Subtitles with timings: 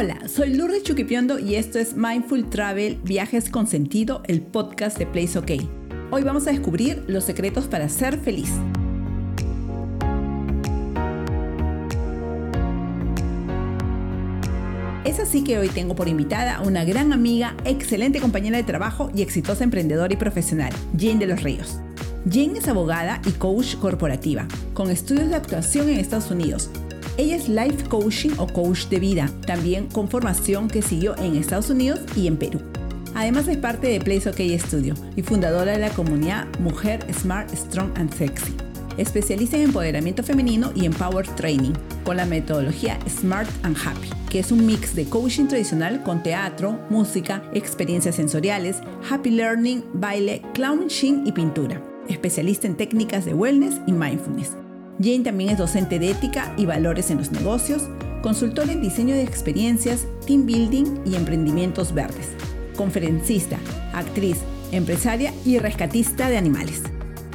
[0.00, 5.06] Hola, soy Lourdes Chuquipiondo y esto es Mindful Travel Viajes con Sentido, el podcast de
[5.06, 5.50] Place OK.
[6.12, 8.48] Hoy vamos a descubrir los secretos para ser feliz.
[15.04, 19.10] Es así que hoy tengo por invitada a una gran amiga, excelente compañera de trabajo
[19.12, 21.80] y exitosa emprendedora y profesional, Jane de los Ríos.
[22.24, 26.70] Jane es abogada y coach corporativa, con estudios de actuación en Estados Unidos.
[27.18, 31.68] Ella es life coaching o coach de vida, también con formación que siguió en Estados
[31.68, 32.60] Unidos y en Perú.
[33.14, 37.90] Además es parte de Place OK Studio y fundadora de la comunidad Mujer Smart, Strong
[37.96, 38.54] and Sexy.
[38.98, 41.72] Especialista en empoderamiento femenino y en power training,
[42.04, 46.78] con la metodología Smart and Happy, que es un mix de coaching tradicional con teatro,
[46.88, 48.76] música, experiencias sensoriales,
[49.10, 54.56] happy learning, baile, clownshing y pintura especialista en técnicas de wellness y mindfulness.
[55.00, 57.88] Jane también es docente de ética y valores en los negocios,
[58.20, 62.30] consultora en diseño de experiencias, team building y emprendimientos verdes,
[62.76, 63.58] conferencista,
[63.92, 64.38] actriz,
[64.72, 66.82] empresaria y rescatista de animales.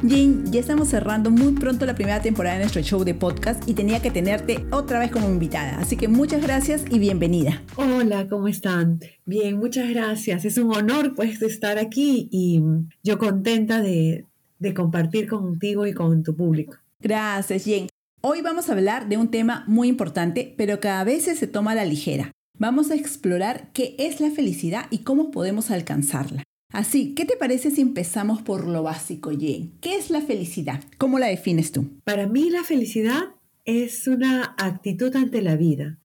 [0.02, 3.72] Jane, ya estamos cerrando muy pronto la primera temporada de nuestro show de podcast y
[3.72, 5.78] tenía que tenerte otra vez como invitada.
[5.78, 7.62] Así que muchas gracias y bienvenida.
[7.76, 9.00] Hola, ¿cómo están?
[9.24, 10.44] Bien, muchas gracias.
[10.44, 12.62] Es un honor pues estar aquí y
[13.02, 14.26] yo contenta de,
[14.58, 16.83] de compartir contigo y con tu público.
[17.04, 17.88] Gracias, Jen.
[18.22, 21.72] Hoy vamos a hablar de un tema muy importante, pero que a veces se toma
[21.72, 22.32] a la ligera.
[22.58, 26.44] Vamos a explorar qué es la felicidad y cómo podemos alcanzarla.
[26.72, 29.72] Así, ¿qué te parece si empezamos por lo básico, Jen?
[29.82, 30.82] ¿Qué es la felicidad?
[30.96, 31.90] ¿Cómo la defines tú?
[32.04, 33.34] Para mí la felicidad
[33.66, 35.98] es una actitud ante la vida.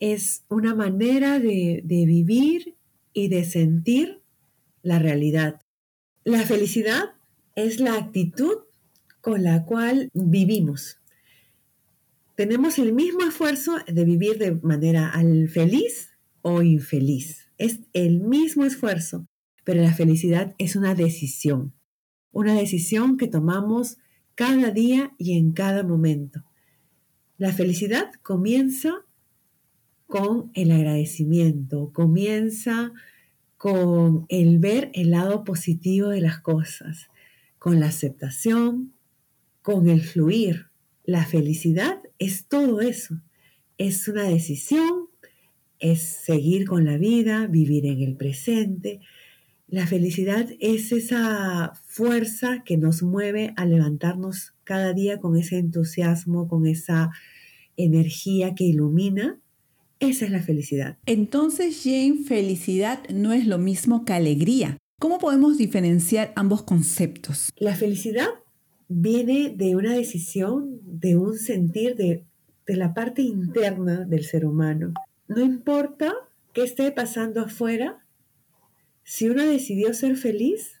[0.00, 2.74] Es una manera de, de vivir
[3.12, 4.22] y de sentir
[4.82, 5.60] la realidad.
[6.24, 7.12] La felicidad
[7.54, 8.56] es la actitud
[9.22, 10.98] con la cual vivimos.
[12.34, 15.12] Tenemos el mismo esfuerzo de vivir de manera
[15.48, 16.10] feliz
[16.42, 17.48] o infeliz.
[17.56, 19.26] Es el mismo esfuerzo,
[19.64, 21.72] pero la felicidad es una decisión,
[22.32, 23.98] una decisión que tomamos
[24.34, 26.44] cada día y en cada momento.
[27.38, 29.04] La felicidad comienza
[30.06, 32.92] con el agradecimiento, comienza
[33.56, 37.08] con el ver el lado positivo de las cosas,
[37.60, 38.92] con la aceptación,
[39.62, 40.66] con el fluir.
[41.04, 43.20] La felicidad es todo eso.
[43.78, 45.08] Es una decisión,
[45.78, 49.00] es seguir con la vida, vivir en el presente.
[49.68, 56.46] La felicidad es esa fuerza que nos mueve a levantarnos cada día con ese entusiasmo,
[56.46, 57.10] con esa
[57.76, 59.40] energía que ilumina.
[59.98, 60.98] Esa es la felicidad.
[61.06, 64.76] Entonces, Jane, felicidad no es lo mismo que alegría.
[65.00, 67.50] ¿Cómo podemos diferenciar ambos conceptos?
[67.56, 68.28] La felicidad
[68.94, 72.24] viene de una decisión, de un sentir de,
[72.66, 74.94] la parte interna del ser humano.
[75.28, 76.12] No importa
[76.52, 78.06] qué esté pasando afuera,
[79.02, 80.80] si uno decidió ser feliz,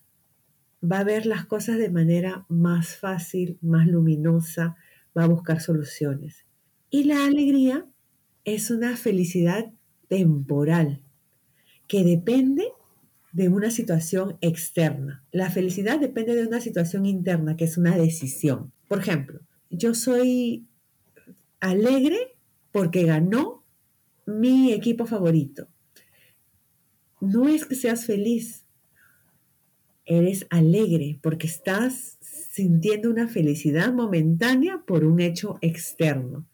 [0.82, 4.76] va a ver las cosas de manera más fácil, más luminosa,
[5.16, 6.46] va a buscar soluciones.
[6.88, 7.86] Y la alegría
[8.44, 9.72] es una felicidad
[10.08, 11.02] temporal
[11.88, 12.72] que depende
[13.32, 15.24] de una situación externa.
[15.32, 18.72] La felicidad depende de una situación interna, que es una decisión.
[18.88, 20.66] Por ejemplo, yo soy
[21.60, 22.36] alegre
[22.72, 23.64] porque ganó
[24.26, 25.68] mi equipo favorito.
[27.20, 28.64] No es que seas feliz,
[30.04, 36.46] eres alegre porque estás sintiendo una felicidad momentánea por un hecho externo.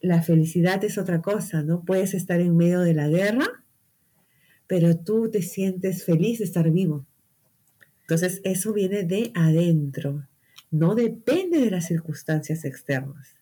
[0.00, 1.84] La felicidad es otra cosa, ¿no?
[1.84, 3.57] Puedes estar en medio de la guerra
[4.68, 7.04] pero tú te sientes feliz de estar vivo.
[8.02, 10.28] Entonces, eso viene de adentro,
[10.70, 13.36] no depende de las circunstancias externas.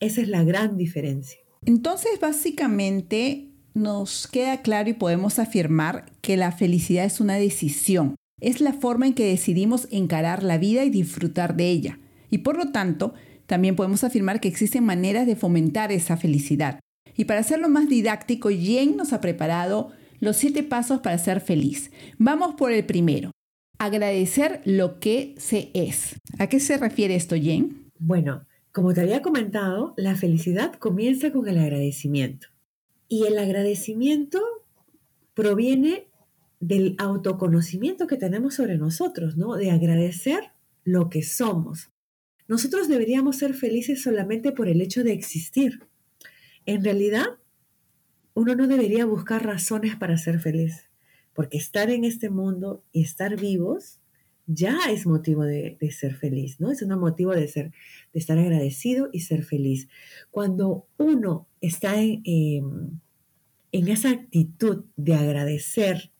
[0.00, 1.38] Esa es la gran diferencia.
[1.64, 8.14] Entonces, básicamente, nos queda claro y podemos afirmar que la felicidad es una decisión.
[8.40, 11.98] Es la forma en que decidimos encarar la vida y disfrutar de ella.
[12.30, 13.14] Y por lo tanto,
[13.46, 16.80] también podemos afirmar que existen maneras de fomentar esa felicidad.
[17.16, 19.90] Y para hacerlo más didáctico, Jen nos ha preparado
[20.20, 21.90] los siete pasos para ser feliz.
[22.18, 23.30] Vamos por el primero.
[23.78, 26.16] Agradecer lo que se es.
[26.38, 27.90] ¿A qué se refiere esto, Jen?
[27.98, 32.48] Bueno, como te había comentado, la felicidad comienza con el agradecimiento.
[33.08, 34.40] Y el agradecimiento
[35.34, 36.08] proviene
[36.60, 39.54] del autoconocimiento que tenemos sobre nosotros, ¿no?
[39.54, 40.52] De agradecer
[40.84, 41.90] lo que somos.
[42.48, 45.86] Nosotros deberíamos ser felices solamente por el hecho de existir.
[46.66, 47.26] En realidad,
[48.38, 50.88] uno no debería buscar razones para ser feliz,
[51.34, 53.98] porque estar en este mundo y estar vivos
[54.46, 56.70] ya es motivo de, ser feliz, ¿no?
[56.70, 57.72] Es un motivo de, ser,
[58.12, 59.88] de estar agradecido y ser feliz.
[60.30, 63.00] Cuando uno está em,
[63.72, 66.12] en esa actitud de agradecer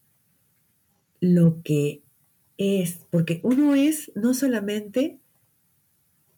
[1.21, 2.03] lo que
[2.57, 5.21] es, porque uno es no solamente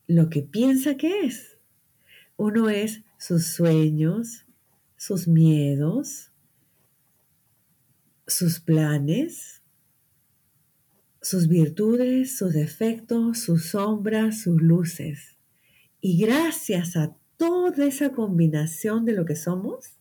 [0.07, 1.57] lo que piensa que es,
[2.37, 4.45] uno es sus sueños,
[5.01, 6.31] sus miedos,
[8.27, 9.63] sus planes,
[11.23, 15.39] sus virtudes, sus defectos, sus sombras, sus luces.
[16.03, 19.97] Y gracias a toda esa combinación de lo que somos,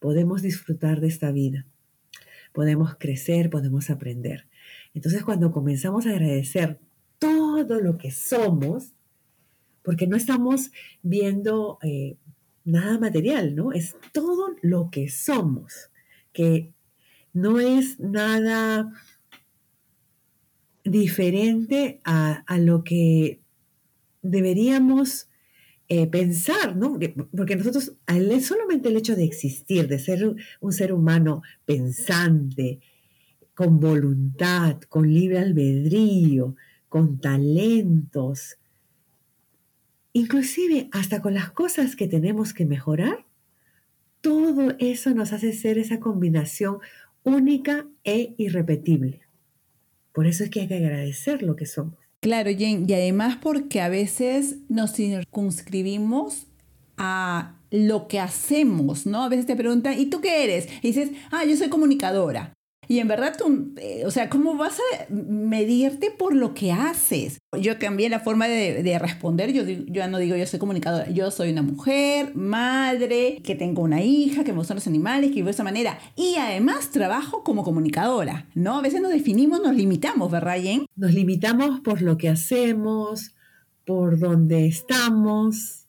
[0.00, 1.66] podemos disfrutar de esta vida.
[2.52, 4.46] Podemos crecer, podemos aprender.
[4.92, 6.78] Entonces cuando comenzamos a agradecer
[7.18, 8.92] todo lo que somos,
[9.82, 10.72] porque no estamos
[11.02, 12.18] viendo eh,
[12.64, 13.72] nada material, ¿no?
[13.72, 15.90] Es todo lo que somos,
[16.32, 16.72] que
[17.32, 18.92] no es nada
[20.84, 23.40] diferente a, lo que
[24.22, 25.28] deberíamos
[25.88, 26.98] eh, pensar, ¿no?
[27.36, 27.92] Porque nosotros,
[28.42, 32.80] solamente el hecho de existir, de ser un ser humano pensante,
[33.54, 36.56] con voluntad, con libre albedrío,
[36.88, 38.58] con talentos,
[40.14, 43.26] inclusive hasta con las cosas que tenemos que mejorar,
[44.22, 46.78] todo eso nos hace ser esa combinación
[47.24, 49.20] única e irrepetible.
[50.12, 51.98] Por eso es que hay que agradecer lo que somos.
[52.20, 56.46] Claro, Jane, y además porque a veces nos circunscribimos
[56.96, 59.24] a lo que hacemos, ¿no?
[59.24, 60.68] A veces te preguntan, ¿y tú qué eres?
[60.80, 62.54] Y dices, ah, yo soy comunicadora.
[62.88, 67.38] Y en verdad, tú, eh, o sea, ¿cómo vas a medirte por lo que haces?
[67.58, 69.52] Yo cambié la forma de, responder.
[69.52, 71.10] Yo, yo ya no digo yo soy comunicadora.
[71.10, 75.36] Yo soy una mujer, madre, que tengo una hija, que me gustan los animales, que
[75.36, 75.98] vivo de esa manera.
[76.16, 78.78] Y además trabajo como comunicadora, ¿no?
[78.78, 80.86] A veces nos definimos, nos limitamos, ¿verdad, Jen?
[80.96, 83.34] Nos limitamos por lo que hacemos,
[83.84, 85.83] por dónde estamos,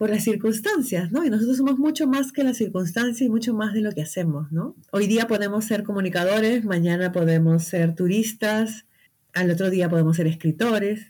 [0.00, 1.26] por las circunstancias, ¿no?
[1.26, 4.50] Y nosotros somos mucho más que las circunstancias y mucho más de lo que hacemos,
[4.50, 4.74] ¿no?
[4.92, 8.86] Hoy día podemos ser comunicadores, mañana podemos ser turistas,
[9.34, 11.08] al otro día podemos ser escritores.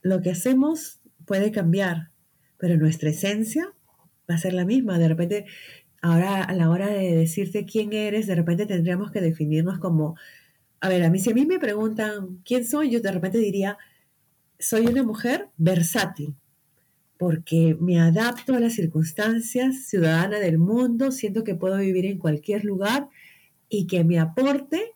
[0.00, 2.08] Lo que hacemos puede cambiar,
[2.56, 3.66] pero nuestra esencia
[4.30, 4.98] va a ser la misma.
[4.98, 5.44] De repente,
[6.00, 10.16] ahora a la hora de decirte quién eres, de repente tendríamos que definirnos como,
[10.80, 13.76] a ver, a mí si a mí me preguntan quién soy, yo de repente diría,
[14.58, 16.34] soy una mujer versátil
[17.24, 22.66] porque me adapto a las circunstancias, ciudadana del mundo, siento que puedo vivir en cualquier
[22.66, 23.08] lugar
[23.70, 24.92] y que mi aporte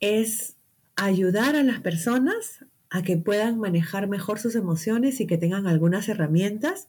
[0.00, 0.56] es
[0.96, 6.08] ayudar a las personas a que puedan manejar mejor sus emociones y que tengan algunas
[6.08, 6.88] herramientas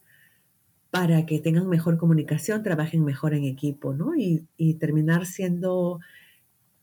[0.90, 4.16] para que tengan mejor comunicación, trabajen mejor en equipo, ¿no?
[4.16, 6.00] Y, y terminar siendo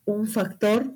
[0.06, 0.94] un factor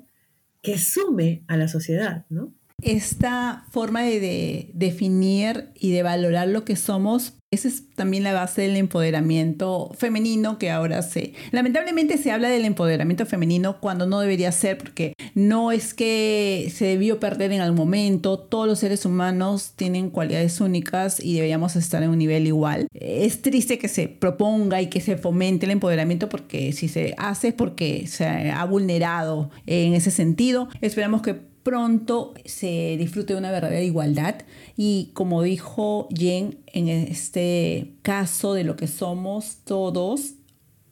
[0.62, 2.52] que sume a la sociedad, ¿no?
[2.82, 8.62] Esta forma de, definir y de valorar lo que somos, esa es también la base
[8.62, 11.32] del empoderamiento femenino que ahora se...
[11.50, 16.84] Lamentablemente se habla del empoderamiento femenino cuando no debería ser, porque no es que se
[16.84, 22.02] debió perder en algún momento, todos los seres humanos tienen cualidades únicas y deberíamos estar
[22.02, 22.86] en un nivel igual.
[22.92, 27.48] Es triste que se proponga y que se fomente el empoderamiento porque si se hace
[27.48, 30.68] es porque se ha vulnerado en ese sentido.
[30.82, 34.36] Esperamos que pronto se disfrute de una verdadera igualdad.
[34.76, 40.34] Y como dijo Jen en este caso de lo que somos todos,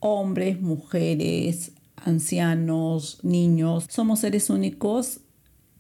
[0.01, 5.21] hombres, mujeres, ancianos, niños, somos seres únicos,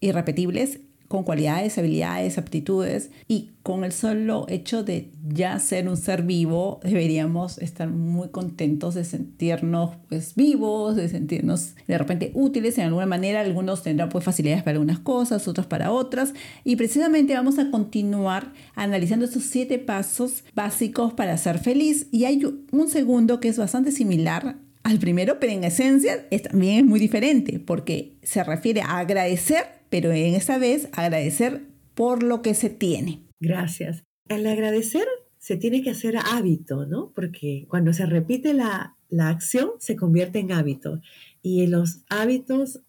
[0.00, 6.22] irrepetibles con cualidades, habilidades, aptitudes y con el solo hecho de ya ser un ser
[6.22, 12.78] vivo deberíamos estar muy contentos de sentirnos pues vivos, de sentirnos de repente útiles.
[12.78, 16.32] En alguna manera, algunos tendrán pues facilidades para algunas cosas, otros para otras.
[16.62, 22.06] Y precisamente vamos a continuar analizando estos siete pasos básicos para ser feliz.
[22.12, 26.84] Y hay un segundo que es bastante similar al primero, pero en esencia también es
[26.84, 31.62] muy diferente porque se refiere a agradecer pero en esta vez agradecer
[31.94, 33.22] por lo que se tiene.
[33.40, 34.04] Gracias.
[34.28, 35.06] El agradecer
[35.38, 37.12] se tiene que hacer hábito, ¿no?
[37.14, 41.00] Porque cuando se repite la, la acción, se convierte en hábito.
[41.42, 42.80] Y los hábitos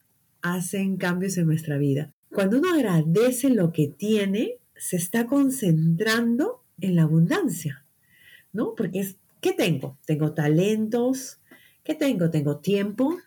[0.41, 2.11] hacen cambios en nuestra vida.
[2.31, 7.85] Cuando uno agradece lo que tiene, se está concentrando en la abundancia,
[8.53, 8.73] ¿no?
[8.75, 9.97] Porque es, ¿qué tengo?
[10.05, 11.36] Tengo talentos,
[11.87, 12.29] ¿qué tengo?
[12.29, 13.17] Tengo tiempo,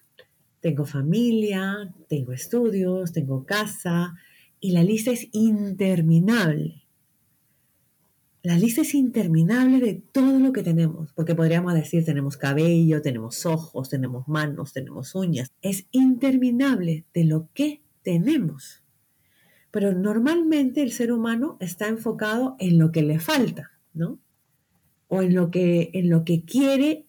[0.61, 4.15] tengo familia, tengo estudios, tengo casa
[4.61, 6.83] y la lista es interminable.
[8.43, 13.47] La lista es interminable de todo lo que tenemos, porque podríamos decir tenemos cabello, tenemos
[13.47, 15.55] ojos, tenemos manos, tenemos uñas.
[15.63, 18.83] Es interminable de lo que tenemos.
[19.71, 24.19] Pero normalmente el ser humano está enfocado en lo que le falta, ¿no?
[25.09, 27.07] O en lo que, en lo que quiere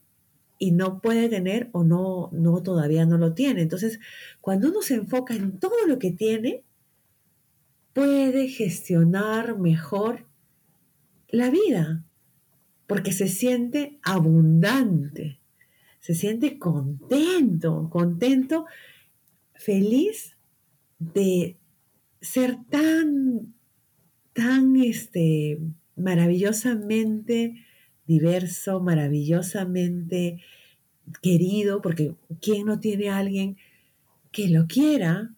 [0.62, 3.64] y no puede tener o no, no todavía no lo tiene.
[3.64, 4.00] Entonces,
[4.42, 6.64] cuando uno se enfoca en todo lo que tiene,
[7.94, 10.28] puede gestionar mejor
[11.30, 12.06] la vida,
[12.86, 15.40] porque se siente abundante,
[16.00, 18.68] se siente contento, contento,
[19.56, 20.38] feliz
[21.00, 21.58] de
[22.22, 23.56] ser tan,
[24.34, 25.58] tan este,
[25.96, 27.66] maravillosamente
[28.06, 30.42] diverso, maravillosamente
[31.22, 33.58] querido, porque ¿quién no tiene alguien
[34.32, 35.34] que lo quiera,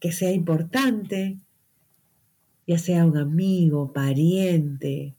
[0.00, 1.38] que sea importante,
[2.66, 5.14] ya sea un amigo, pariente,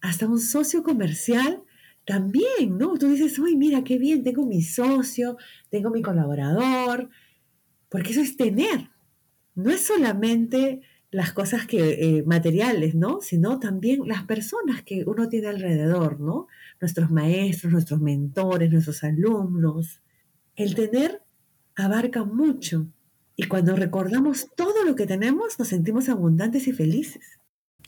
[0.00, 1.62] hasta un socio comercial?
[2.04, 2.96] También, ¿no?
[2.96, 5.36] Tú dices, uy, mira, qué bien, tengo mi socio,
[5.68, 7.10] tengo mi colaborador,
[7.90, 8.88] porque eso es tener.
[9.54, 13.20] No es solamente las cosas que, eh, materiales, ¿no?
[13.20, 16.46] Sino también las personas que uno tiene alrededor, ¿no?
[16.80, 20.02] Nuestros maestros, nuestros mentores, nuestros alumnos.
[20.54, 21.22] El tener
[21.76, 22.88] abarca mucho
[23.36, 27.38] y cuando recordamos todo lo que tenemos nos sentimos abundantes y felices.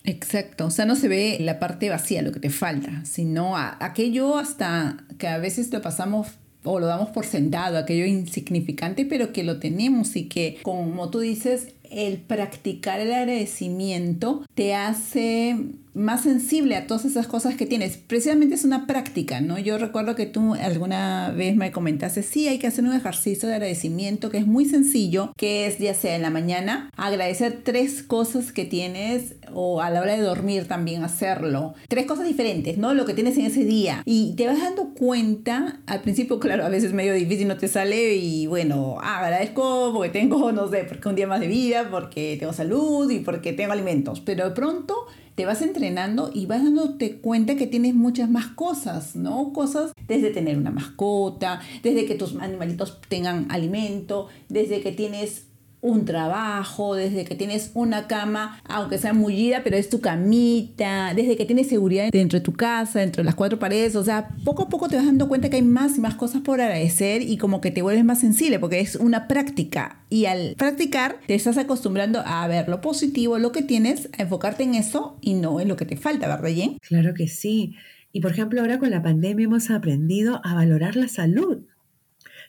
[0.03, 4.37] Exacto, o sea, no se ve la parte vacía, lo que te falta, sino aquello
[4.37, 9.43] hasta que a veces lo pasamos o lo damos por sentado, aquello insignificante, pero que
[9.43, 15.57] lo tenemos y que, como tú dices, el practicar el agradecimiento te hace
[15.93, 17.97] más sensible a todas esas cosas que tienes.
[17.97, 19.59] Precisamente es una práctica, ¿no?
[19.59, 23.55] Yo recuerdo que tú alguna vez me comentaste, sí, hay que hacer un ejercicio de
[23.55, 28.51] agradecimiento que es muy sencillo, que es ya sea en la mañana, agradecer tres cosas
[28.51, 31.73] que tienes o a la hora de dormir también hacerlo.
[31.87, 32.93] Tres cosas diferentes, ¿no?
[32.93, 34.01] Lo que tienes en ese día.
[34.05, 37.67] Y te vas dando cuenta, al principio, claro, a veces es medio difícil, no te
[37.67, 42.37] sale y bueno, agradezco porque tengo, no sé, porque un día más de vida, porque
[42.39, 44.95] tengo salud y porque tengo alimentos, pero de pronto
[45.35, 49.53] te vas entrenando y vas dándote cuenta que tienes muchas más cosas, ¿no?
[49.53, 55.50] Cosas desde tener una mascota, desde que tus animalitos tengan alimento, desde que tienes
[55.81, 61.35] un trabajo, desde que tienes una cama, aunque sea mullida, pero es tu camita, desde
[61.35, 64.63] que tienes seguridad dentro de tu casa, dentro de las cuatro paredes, o sea, poco
[64.63, 67.37] a poco te vas dando cuenta que hay más y más cosas por agradecer y
[67.37, 71.57] como que te vuelves más sensible porque es una práctica y al practicar te estás
[71.57, 75.67] acostumbrando a ver lo positivo, lo que tienes, a enfocarte en eso y no en
[75.67, 76.77] lo que te falta, ¿verdad, Jen?
[76.81, 77.75] Claro que sí.
[78.11, 81.59] Y por ejemplo, ahora con la pandemia hemos aprendido a valorar la salud.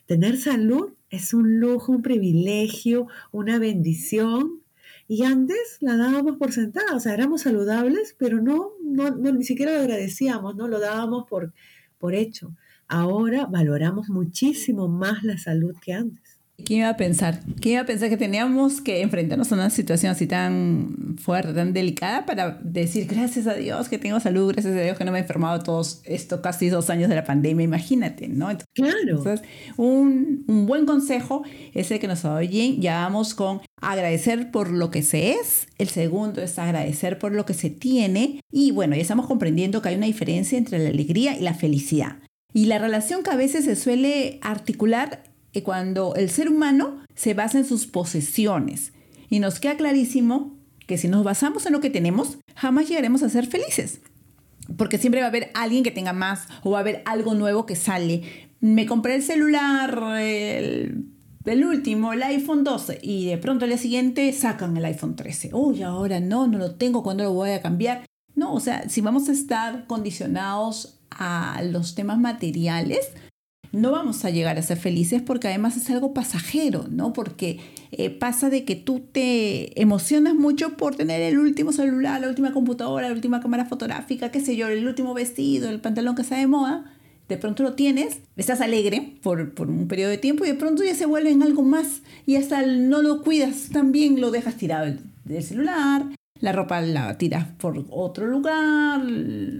[0.05, 4.63] Tener salud es un lujo, un privilegio, una bendición.
[5.07, 9.73] Y antes la dábamos por sentada, o sea, éramos saludables, pero no, no, ni siquiera
[9.73, 11.53] lo agradecíamos, no lo dábamos por,
[11.99, 12.55] por hecho.
[12.87, 16.32] Ahora valoramos muchísimo más la salud que antes.
[16.57, 17.41] ¿Quién iba a pensar?
[17.59, 21.73] ¿Quién iba a pensar que teníamos que enfrentarnos a una situación así tan fuerte, tan
[21.73, 25.17] delicada para decir gracias a Dios que tengo salud, gracias a Dios que no me
[25.17, 28.49] he enfermado todos estos casi dos años de la pandemia, imagínate, ¿no?
[28.73, 28.97] claro.
[29.01, 29.41] Entonces,
[29.77, 31.43] un, un, buen consejo
[31.73, 35.89] es el que nos oyen, ya vamos con agradecer por lo que se es, el
[35.89, 39.95] segundo es agradecer por lo que se tiene y bueno, ya estamos comprendiendo que hay
[39.95, 42.17] una diferencia entre la alegría y la felicidad.
[42.53, 45.23] Y la relación que a veces se suele articular
[45.61, 48.93] cuando el ser humano se basa en sus posesiones.
[49.29, 50.57] Y nos queda clarísimo
[50.87, 54.01] que si nos basamos en lo que tenemos, jamás llegaremos a ser felices.
[54.77, 57.65] Porque siempre va a haber alguien que tenga más o va a haber algo nuevo
[57.65, 58.49] que sale.
[58.59, 61.05] Me compré el celular, el,
[61.45, 65.51] último, el iPhone 12, y de pronto al día siguiente sacan el iPhone 13.
[65.53, 68.05] Uy, ahora no, no lo tengo, ¿cuándo lo voy a cambiar?
[68.35, 73.11] No, o sea, si vamos a estar condicionados a los temas materiales,
[73.73, 77.11] no vamos a llegar a ser felices porque además es algo pasajero, ¿no?
[77.11, 77.59] Porque
[77.91, 82.53] eh, pasa de que tú te emocionas mucho por tener el último celular, la última
[82.53, 86.37] computadora, la última cámara fotográfica, qué sé yo, el último vestido, el pantalón que está
[86.37, 86.85] de moda.
[87.27, 90.83] De pronto lo tienes, estás alegre por, por un periodo de tiempo y de pronto
[90.83, 94.93] ya se vuelve en algo más y hasta no lo cuidas, también lo dejas tirado
[95.23, 96.05] del celular,
[96.41, 99.01] la ropa la tiras por otro lugar,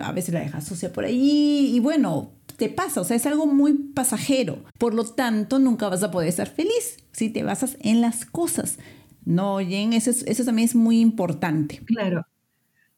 [0.02, 3.46] a veces la dejas sucia por allí y bueno, te pasa, o sea, es algo
[3.46, 4.64] muy pasajero.
[4.78, 8.80] Por lo tanto, nunca vas a poder ser feliz si te basas en las cosas.
[9.26, 11.82] No, Jen, eso, eso también es muy importante.
[11.86, 12.26] Claro.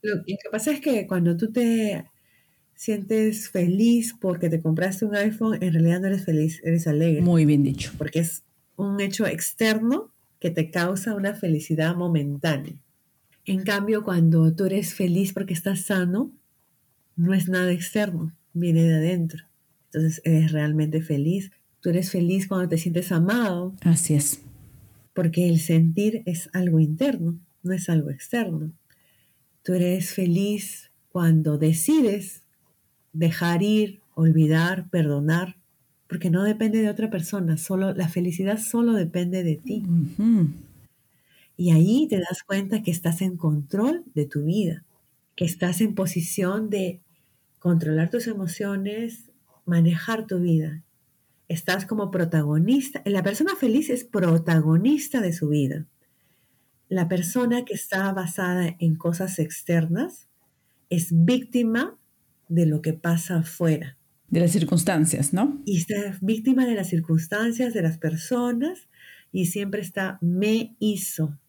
[0.01, 2.05] Lo que pasa es que cuando tú te
[2.75, 7.21] sientes feliz porque te compraste un iPhone, en realidad no eres feliz, eres alegre.
[7.21, 7.91] Muy bien dicho.
[7.97, 8.43] Porque es
[8.75, 12.75] un hecho externo que te causa una felicidad momentánea.
[13.45, 16.31] En cambio, cuando tú eres feliz porque estás sano,
[17.15, 19.45] no es nada externo, viene de adentro.
[19.85, 21.51] Entonces eres realmente feliz.
[21.81, 23.75] Tú eres feliz cuando te sientes amado.
[23.81, 24.41] Así es.
[25.13, 28.71] Porque el sentir es algo interno, no es algo externo.
[29.61, 32.41] Tú eres feliz cuando decides
[33.13, 35.57] dejar ir olvidar, perdonar,
[36.07, 39.83] porque no depende de otra persona, solo la felicidad solo depende de ti.
[41.57, 44.83] Y ahí te das cuenta que estás en control de tu vida,
[45.35, 47.01] que estás en posición de
[47.65, 49.31] controlar tus emociones,
[49.65, 50.83] manejar tu vida.
[51.47, 53.01] Estás como protagonista.
[53.05, 55.87] La persona feliz es protagonista de su vida.
[56.89, 60.27] La persona que está basada en cosas externas
[60.91, 61.97] es víctima
[62.49, 63.97] de lo que pasa afuera.
[64.27, 65.59] De las circunstancias, ¿no?
[65.65, 68.89] Y está víctima de las circunstancias, de las personas,
[69.31, 71.39] y siempre está me hizo,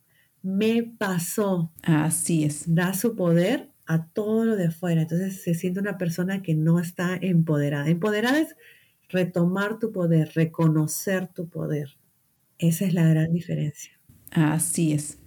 [0.40, 1.74] me pasó.
[1.82, 2.74] Así es.
[2.74, 5.02] Da su poder a todo lo de afuera.
[5.02, 7.88] Entonces se siente una persona que no está empoderada.
[7.88, 8.56] Empoderada es
[9.08, 11.96] retomar tu poder, reconocer tu poder.
[12.58, 13.92] Esa es la gran diferencia.
[14.30, 15.18] Así es.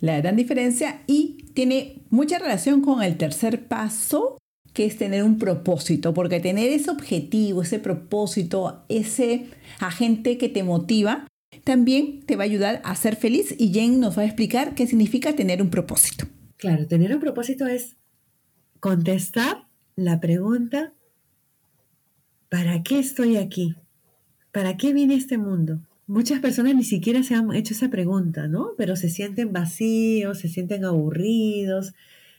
[0.00, 4.38] La gran diferencia y tiene mucha relación con el tercer paso,
[4.72, 9.46] que es tener un propósito, porque tener ese objetivo, ese propósito, ese
[9.80, 11.26] agente que te motiva,
[11.64, 14.86] también te va a ayudar a ser feliz y Jen nos va a explicar qué
[14.86, 16.26] significa tener un propósito.
[16.56, 17.97] Claro, tener un propósito es
[18.80, 19.66] contestar
[19.96, 20.92] la pregunta,
[22.48, 23.76] ¿para qué estoy aquí?
[24.52, 25.80] ¿Para qué viene este mundo?
[26.06, 28.70] Muchas personas ni siquiera se han hecho esa pregunta, ¿no?
[28.78, 31.92] Pero se sienten vacíos, se sienten aburridos,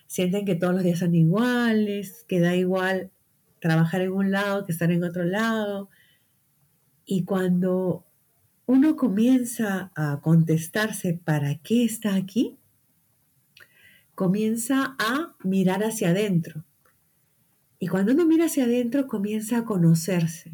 [0.08, 3.12] sienten que todos los días son iguales, que da igual
[3.60, 5.90] trabajar en un lado que estar en otro lado.
[7.06, 8.06] Y cuando
[8.66, 12.59] uno comienza a contestarse para qué está aquí,
[14.20, 16.66] comienza a mirar hacia adentro.
[17.80, 20.52] Y cuando uno mira hacia adentro, comienza a conocerse.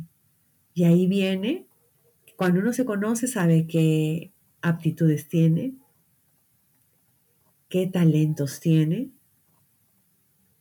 [0.76, 1.66] Y ahí viene,
[2.36, 4.32] cuando uno se conoce, sabe qué
[4.62, 5.74] aptitudes tiene,
[7.68, 9.10] qué talentos tiene,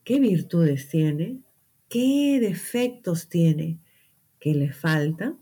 [0.03, 1.43] qué virtudes tiene,
[1.87, 3.77] qué defectos tiene
[4.39, 5.37] que le falta,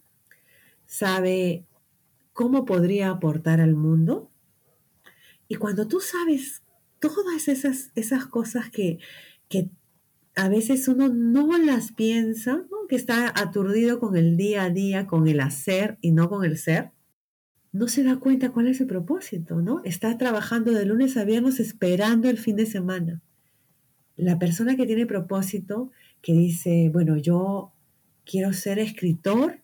[0.85, 1.65] sabe
[2.33, 4.29] cómo podría aportar al mundo.
[5.47, 6.63] Y cuando tú sabes
[7.03, 8.97] todas esas, esas cosas que,
[9.49, 9.69] que
[10.37, 15.27] a veces uno no las piensa, que está aturdido con el día a día, con
[15.27, 16.91] el hacer y no con el ser,
[17.73, 19.81] no se da cuenta cuál es el propósito, ¿no?
[19.83, 23.21] Está trabajando de lunes a viernes esperando el fin de semana.
[24.15, 27.73] La persona que tiene propósito, que dice, bueno, yo
[28.23, 29.59] quiero ser escritor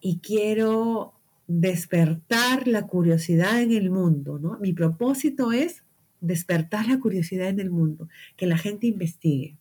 [0.00, 1.14] y quiero
[1.46, 4.58] despertar la curiosidad en el mundo, ¿no?
[4.58, 5.83] Mi propósito es
[6.20, 9.56] despertar la curiosidad en el mundo, que la gente investigue.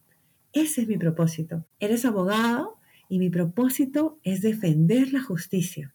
[0.53, 1.65] Ese es mi propósito.
[1.79, 2.77] Eres abogado
[3.09, 5.93] y mi propósito es defender la justicia.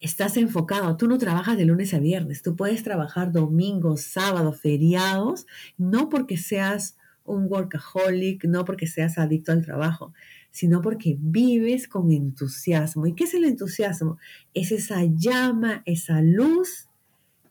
[0.00, 5.46] Estás enfocado, tú no trabajas de lunes a viernes, tú puedes trabajar domingos, sábados, feriados,
[5.78, 10.12] no porque seas un workaholic, no porque seas adicto al trabajo,
[10.50, 13.06] sino porque vives con entusiasmo.
[13.06, 14.18] ¿Y qué es el entusiasmo?
[14.54, 16.88] Es esa llama, esa luz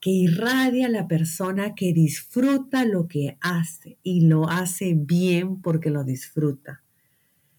[0.02, 6.04] que irradia la persona que disfruta lo que hace y lo hace bien porque lo
[6.04, 6.82] disfruta.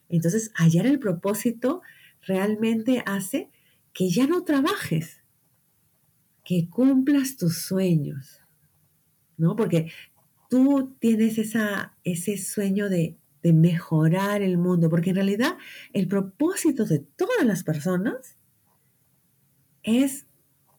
[0.09, 1.83] Entonces, hallar el propósito
[2.21, 3.49] realmente hace
[3.93, 5.23] que ya no trabajes,
[6.45, 8.41] que cumplas tus sueños,
[9.37, 9.55] ¿no?
[9.55, 9.93] Porque
[10.51, 15.57] tú tienes esa, ese sueño de, de mejorar el mundo, porque en realidad
[15.93, 18.37] el propósito de todas las personas
[19.85, 20.27] es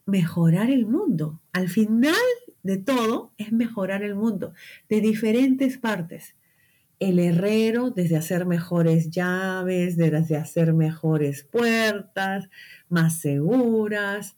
[0.06, 1.40] mejorar el mundo.
[1.52, 2.14] Al final
[2.62, 4.52] de todo es mejorar el mundo
[4.88, 6.34] de diferentes partes.
[7.00, 12.48] El herrero desde hacer mejores llaves, desde hacer mejores puertas,
[12.88, 14.36] más seguras.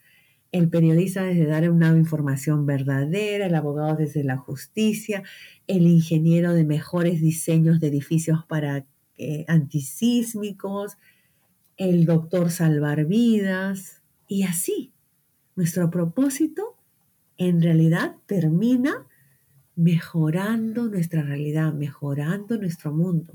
[0.52, 5.22] El periodista desde dar una información verdadera, el abogado desde la justicia,
[5.66, 8.87] el ingeniero de mejores diseños de edificios para
[9.18, 10.96] eh, antisísmicos,
[11.76, 14.92] el doctor salvar vidas y así
[15.57, 16.77] nuestro propósito
[17.38, 19.07] en realidad termina
[19.75, 23.35] mejorando nuestra realidad, mejorando nuestro mundo,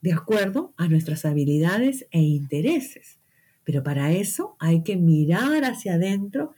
[0.00, 3.18] de acuerdo a nuestras habilidades e intereses.
[3.64, 6.54] Pero para eso hay que mirar hacia adentro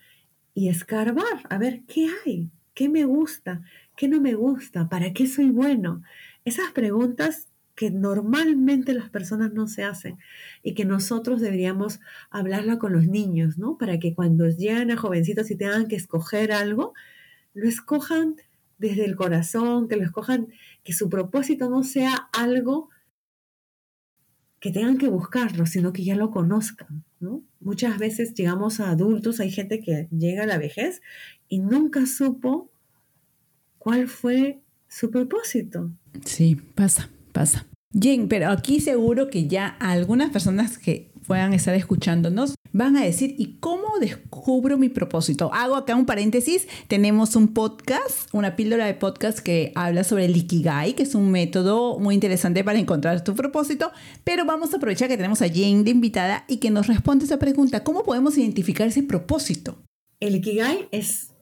[0.55, 3.63] y escarbar, a ver qué hay, qué me gusta,
[3.97, 6.03] qué no me gusta, para qué soy bueno.
[6.45, 10.19] Esas preguntas que normalmente las personas no se hacen
[10.63, 13.79] y que nosotros deberíamos hablarla con los niños, ¿no?
[13.79, 16.93] Para que cuando lleguen a jovencitos y tengan que escoger algo,
[17.55, 18.37] lo escojan
[18.79, 20.49] desde el corazón, que lo escojan,
[20.85, 22.91] que su propósito no sea algo
[24.61, 27.43] que tengan que buscarlo, sino que ya lo conozcan, ¿no?
[27.59, 31.01] Muchas veces llegamos a adultos, hay gente que llega a la vejez
[31.49, 32.71] y nunca supo
[33.79, 35.91] cuál fue su propósito.
[36.25, 37.67] Sí, pasa pasa.
[37.93, 43.35] Jen, pero aquí seguro que ya algunas personas que puedan estar escuchándonos van a decir,
[43.39, 45.53] ¿y cómo descubro mi propósito?
[45.53, 50.37] Hago acá un paréntesis, tenemos un podcast, una píldora de podcast que habla sobre el
[50.37, 53.93] Ikigai, que es un método muy interesante para encontrar tu propósito,
[54.25, 57.39] pero vamos a aprovechar que tenemos a Jane de invitada y que nos responde esa
[57.39, 59.83] pregunta, ¿cómo podemos identificar ese propósito?
[60.19, 61.33] El Ikigai es,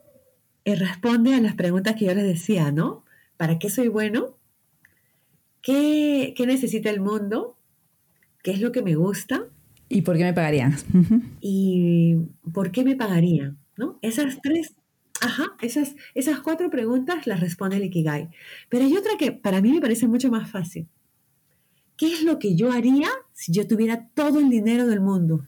[0.64, 3.04] eh, responde a las preguntas que yo les decía, ¿no?
[3.36, 4.39] ¿Para qué soy bueno?
[5.62, 7.56] ¿Qué, qué necesita el mundo?
[8.42, 9.46] ¿Qué es lo que me gusta?
[9.88, 10.76] ¿Y por qué me pagarían?
[11.40, 12.16] ¿Y
[12.52, 13.58] por qué me pagarían?
[13.76, 13.98] ¿No?
[14.02, 14.74] Esas tres,
[15.20, 18.30] ajá, esas, esas cuatro preguntas las responde el Ikigai.
[18.68, 20.88] Pero hay otra que para mí me parece mucho más fácil.
[21.96, 25.44] ¿Qué es lo que yo haría si yo tuviera todo el dinero del mundo?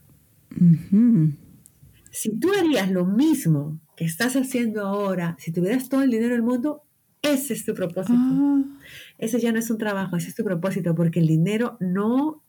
[2.11, 6.43] Si tú harías lo mismo que estás haciendo ahora, si tuvieras todo el dinero del
[6.43, 6.83] mundo,
[7.23, 8.19] ese es tu propósito.
[8.19, 8.63] Ah.
[9.19, 12.43] Ese ya no es un trabajo, ese es tu propósito, porque el dinero no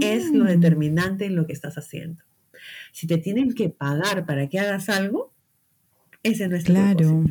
[0.00, 0.48] es lo mm.
[0.48, 2.22] determinante en lo que estás haciendo.
[2.92, 5.32] Si te tienen que pagar para que hagas algo,
[6.22, 7.24] ese no es claro.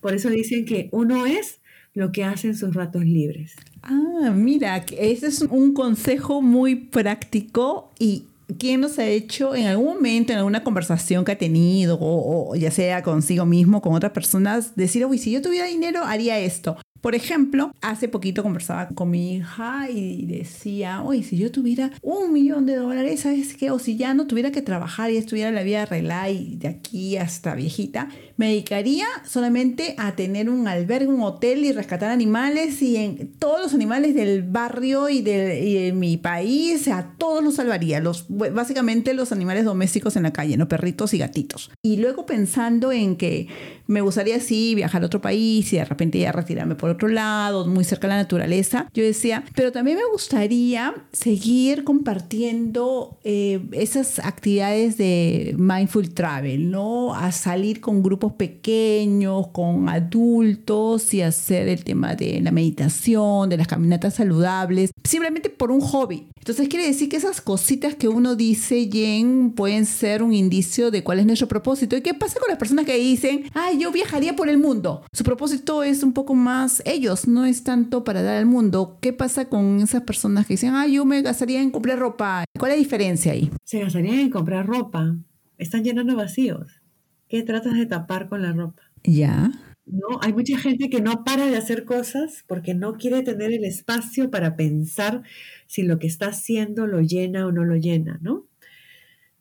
[0.00, 1.60] Por eso dicen que uno es
[1.94, 3.54] lo que hace en sus ratos libres.
[3.82, 8.24] Ah, mira, ese es un consejo muy práctico y
[8.58, 12.70] ¿quién nos ha hecho en algún momento, en alguna conversación que ha tenido, o, ya
[12.70, 16.76] sea consigo mismo, con otras personas, decir, uy, si yo tuviera dinero, haría esto?
[17.04, 22.32] Por ejemplo, hace poquito conversaba con mi hija y decía, oye, si yo tuviera un
[22.32, 23.70] millón de dólares, ¿sabes qué?
[23.70, 27.18] O si ya no tuviera que trabajar y estuviera la vida arreglada y de aquí
[27.18, 32.96] hasta viejita, me dedicaría solamente a tener un albergue, un hotel y rescatar animales y
[32.96, 38.24] en todos los animales del barrio y de, mi país, a todos los salvaría, los,
[38.30, 40.68] básicamente los animales domésticos en la calle, ¿no?
[40.68, 41.70] Perritos y gatitos.
[41.82, 43.48] Y luego pensando en que
[43.86, 47.66] me gustaría sí viajar a otro país y de repente ya retirarme por otro lado,
[47.66, 48.88] muy cerca de la naturaleza.
[48.94, 57.14] Yo decía, pero también me gustaría seguir compartiendo eh, esas actividades de mindful travel, ¿no?
[57.14, 63.56] A salir con grupos pequeños, con adultos y hacer el tema de la meditación, de
[63.56, 66.28] las caminatas saludables, simplemente por un hobby.
[66.44, 71.02] Entonces quiere decir que esas cositas que uno dice, Jen, pueden ser un indicio de
[71.02, 71.96] cuál es nuestro propósito.
[71.96, 75.06] ¿Y qué pasa con las personas que dicen, ay, yo viajaría por el mundo?
[75.14, 78.98] Su propósito es un poco más ellos, no es tanto para dar al mundo.
[79.00, 82.44] ¿Qué pasa con esas personas que dicen, ay, yo me gastaría en comprar ropa?
[82.58, 83.50] ¿Cuál es la diferencia ahí?
[83.64, 85.16] Se gastarían en comprar ropa.
[85.56, 86.82] Están llenando vacíos.
[87.26, 88.82] ¿Qué tratas de tapar con la ropa?
[89.02, 89.50] Ya.
[89.86, 90.18] ¿No?
[90.22, 94.30] Hay mucha gente que no para de hacer cosas porque no quiere tener el espacio
[94.30, 95.22] para pensar
[95.66, 98.46] si lo que está haciendo lo llena o no lo llena, ¿no?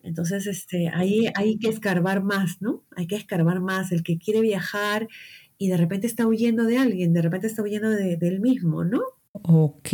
[0.04, 2.84] Entonces, este, ahí hay que escarbar más, ¿no?
[2.96, 3.92] Hay que escarbar más.
[3.94, 5.08] El que quiere viajar
[5.58, 9.02] y de repente está huyendo de alguien, de repente está huyendo de, él mismo, ¿no?
[9.32, 9.90] Ok.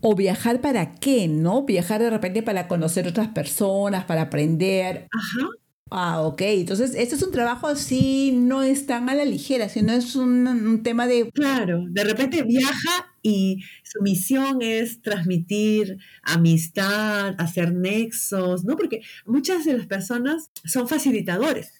[0.00, 1.64] O viajar para qué, ¿no?
[1.64, 5.08] Viajar de repente para conocer otras personas, para aprender.
[5.12, 5.48] Ajá.
[5.90, 6.40] Ah, ok.
[6.42, 10.80] Entonces, este es un trabajo así, no es tan a la ligera, sino es un,
[10.82, 11.30] tema de...
[11.30, 18.76] Claro, de repente viaja y su misión es transmitir amistad, hacer nexos, ¿no?
[18.76, 21.72] Porque muchas de las personas son facilitadores.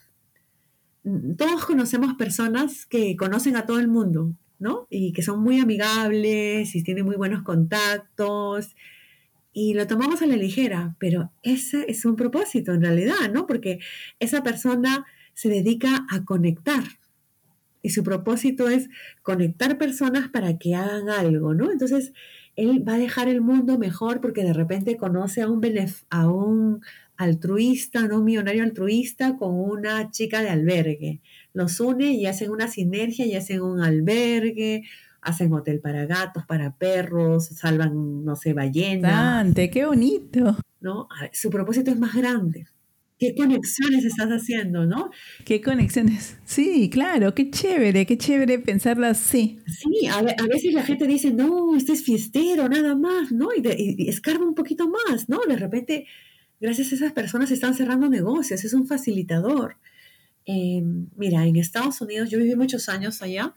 [1.37, 4.87] Todos conocemos personas que conocen a todo el mundo, ¿no?
[4.89, 8.77] Y que son muy amigables y tienen muy buenos contactos
[9.59, 13.47] y lo tomamos a la ligera, pero ese es un propósito en realidad, ¿no?
[13.47, 13.79] Porque
[14.21, 16.85] esa persona se dedica a conectar
[17.81, 18.91] y su propósito es
[19.23, 21.73] conectar personas para que hagan algo, ¿no?
[21.73, 22.13] Entonces,
[22.55, 25.63] él va a dejar el mundo mejor porque de repente conoce a un,
[26.11, 26.83] a un
[27.17, 28.19] altruista, ¿no?
[28.19, 31.23] un millonario altruista con una chica de albergue.
[31.55, 34.83] Los une y hacen una sinergia y hacen un albergue
[35.27, 39.11] hacen hotel para gatos, para perros, salvan, no sé, ballenas.
[39.11, 40.57] ¡Dante, qué bonito!
[40.81, 41.09] ¿No?
[41.33, 42.67] Su propósito es más grande.
[43.19, 45.11] ¿Qué conexiones estás haciendo, no?
[45.45, 46.39] ¿Qué conexiones?
[46.45, 49.59] Sí, claro, qué chévere, qué chévere pensarlo así.
[49.67, 53.49] Sí, a, veces la gente dice, no, este es fiestero, nada más, ¿no?
[53.57, 55.41] Y, escarba un poquito más, ¿no?
[55.49, 56.07] De repente,
[56.61, 59.79] gracias a esas personas están cerrando negocios, es un facilitador.
[60.45, 60.83] Eh,
[61.17, 63.55] mira, en Estados Unidos, yo viví muchos años allá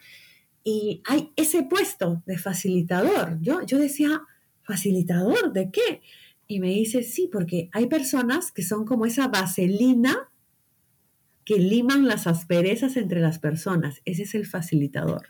[0.63, 3.39] y hay ese puesto de facilitador.
[3.41, 4.21] Yo, yo decía,
[4.63, 6.01] ¿facilitador de qué?
[6.47, 10.29] Y me dice, sí, porque hay personas que son como esa vaselina
[11.45, 14.01] que liman las asperezas entre las personas.
[14.05, 15.29] Ese es el facilitador.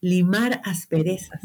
[0.00, 1.40] Limar asperezas.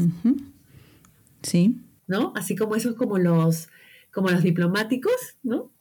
[1.42, 1.82] Sí.
[2.08, 2.32] ¿No?
[2.36, 3.70] Así como esos como los,
[4.12, 5.72] como los diplomáticos, ¿no?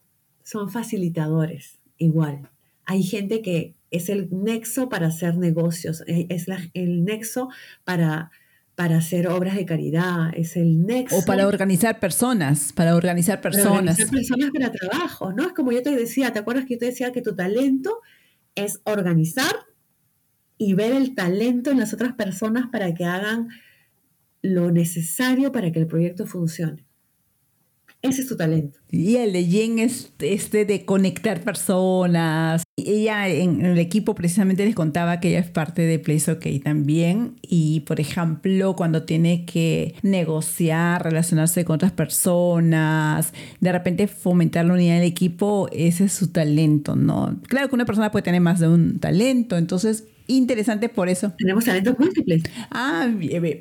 [0.42, 2.50] Son facilitadores, igual.
[2.84, 7.48] Hay gente que es el nexo para hacer negocios, eh, es el nexo
[7.84, 8.30] para,
[8.74, 11.18] para hacer obras de caridad, es el nexo.
[11.18, 13.96] O para organizar personas, para organizar personas.
[13.96, 15.46] Para organizar personas para trabajo, ¿no?
[15.46, 18.00] Es como yo te decía, ¿te acuerdas que yo te decía que tu talento
[18.56, 19.54] es organizar
[20.58, 23.48] y ver el talento en las otras personas para que hagan
[24.42, 26.84] lo necesario para que el proyecto funcione?
[28.02, 28.80] Ese es tu talento.
[28.90, 32.63] Y el de Jen es este de conectar personas.
[32.76, 37.36] Ella en el equipo precisamente les contaba que ella es parte de Place OK también.
[37.40, 44.74] Y por ejemplo, cuando tiene que negociar, relacionarse con otras personas, de repente fomentar la
[44.74, 47.38] unidad del equipo, ese es su talento, ¿no?
[47.46, 51.32] Claro que una persona puede tener más de un talento, entonces interesante por eso.
[51.38, 52.42] Tenemos talentos múltiples.
[52.72, 53.08] Ah,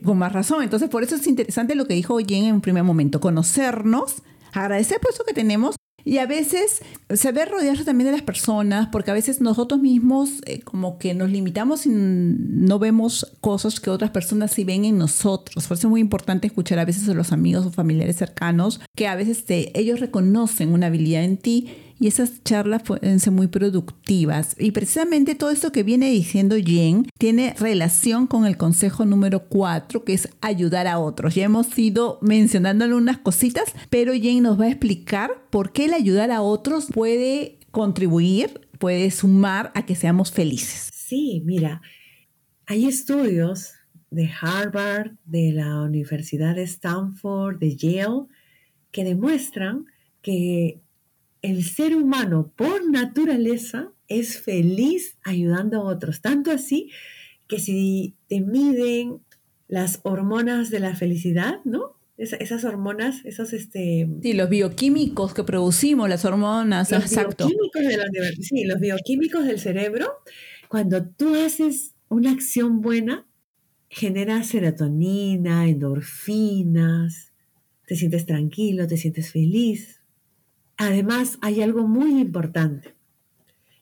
[0.03, 0.63] con más razón.
[0.63, 4.23] Entonces, por eso es interesante lo que dijo Jen en un primer momento, conocernos
[4.53, 6.81] agradecer por eso que tenemos y a veces
[7.15, 11.29] saber rodearse también de las personas, porque a veces nosotros mismos eh, como que nos
[11.29, 15.67] limitamos y no vemos cosas que otras personas sí ven en nosotros.
[15.67, 19.07] Por eso es muy importante escuchar a veces a los amigos o familiares cercanos que
[19.07, 23.47] a veces te, ellos reconocen una habilidad en ti y esas charlas pueden ser muy
[23.47, 24.55] productivas.
[24.59, 30.03] Y precisamente todo esto que viene diciendo Jen tiene relación con el consejo número 4,
[30.03, 31.35] que es ayudar a otros.
[31.35, 35.93] Ya hemos ido mencionando algunas cositas, pero Jen nos va a explicar por qué el
[35.93, 40.89] ayudar a otros puede contribuir, puede sumar a que seamos felices.
[40.93, 41.81] Sí, mira,
[42.65, 43.73] hay estudios
[44.11, 48.27] de Harvard, de la Universidad de Stanford, de Yale,
[48.91, 49.85] que demuestran
[50.21, 50.82] que
[51.43, 56.21] el ser humano por naturaleza es feliz ayudando a otros.
[56.21, 56.89] Tanto así
[57.47, 59.19] que si te miden
[59.67, 61.99] las hormonas de la felicidad, ¿no?
[62.17, 64.07] esas hormonas, esos este...
[64.21, 70.19] Sí, los bioquímicos que producimos, las hormonas, los Bioquímicos de sí, los bioquímicos del cerebro,
[70.69, 73.27] cuando tú haces una acción buena,
[73.89, 77.33] genera serotonina, endorfinas,
[77.87, 80.02] te sientes tranquilo, te sientes feliz.
[80.77, 82.95] Además, hay algo muy importante.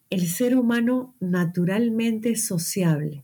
[0.09, 3.23] El ser humano naturalmente sociable.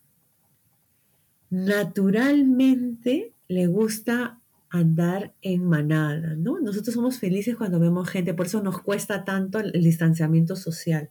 [1.49, 6.59] Naturalmente le gusta andar en manada, ¿no?
[6.59, 11.09] Nosotros somos felices cuando vemos gente, por eso nos cuesta tanto el, distanciamiento social,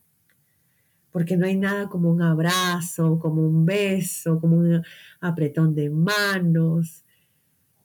[1.11, 4.83] porque no hay nada como un abrazo, como un beso, como un
[5.21, 7.05] apretón de manos.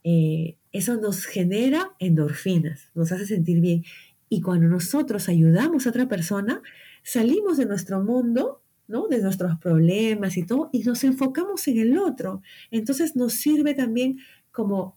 [0.04, 3.84] Eh, eso nos genera endorfinas, nos hace sentir bien.
[4.34, 6.62] Y cuando nosotros ayudamos a otra persona,
[7.04, 9.10] salimos de nuestro mundo, ¿no?
[9.10, 12.41] De nuestros problemas y todo, y nos enfocamos en el otro.
[12.72, 14.20] Entonces nos sirve también
[14.54, 14.96] como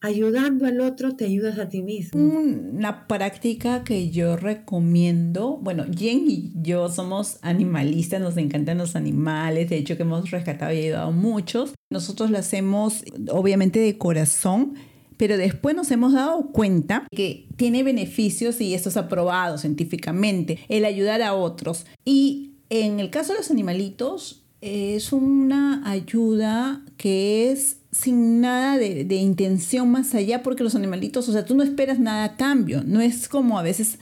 [0.00, 2.18] ayudando al otro, te ayudas a ti mismo.
[2.22, 9.68] Una práctica que yo recomiendo, bueno, Jen y yo somos animalistas, nos encantan los animales,
[9.68, 11.74] de hecho que hemos rescatado y ayudado a muchos.
[11.90, 14.72] Nosotros lo hacemos obviamente de corazón
[15.16, 20.84] pero después nos hemos dado cuenta que tiene beneficios y esto es aprobado científicamente, el
[20.84, 21.86] ayudar a otros.
[22.04, 29.14] Y en el caso de los animalitos, es una ayuda que es sin nada de,
[29.16, 33.02] intención más allá, porque los animalitos, o sea, tú no esperas nada a cambio, no
[33.02, 33.98] es como a veces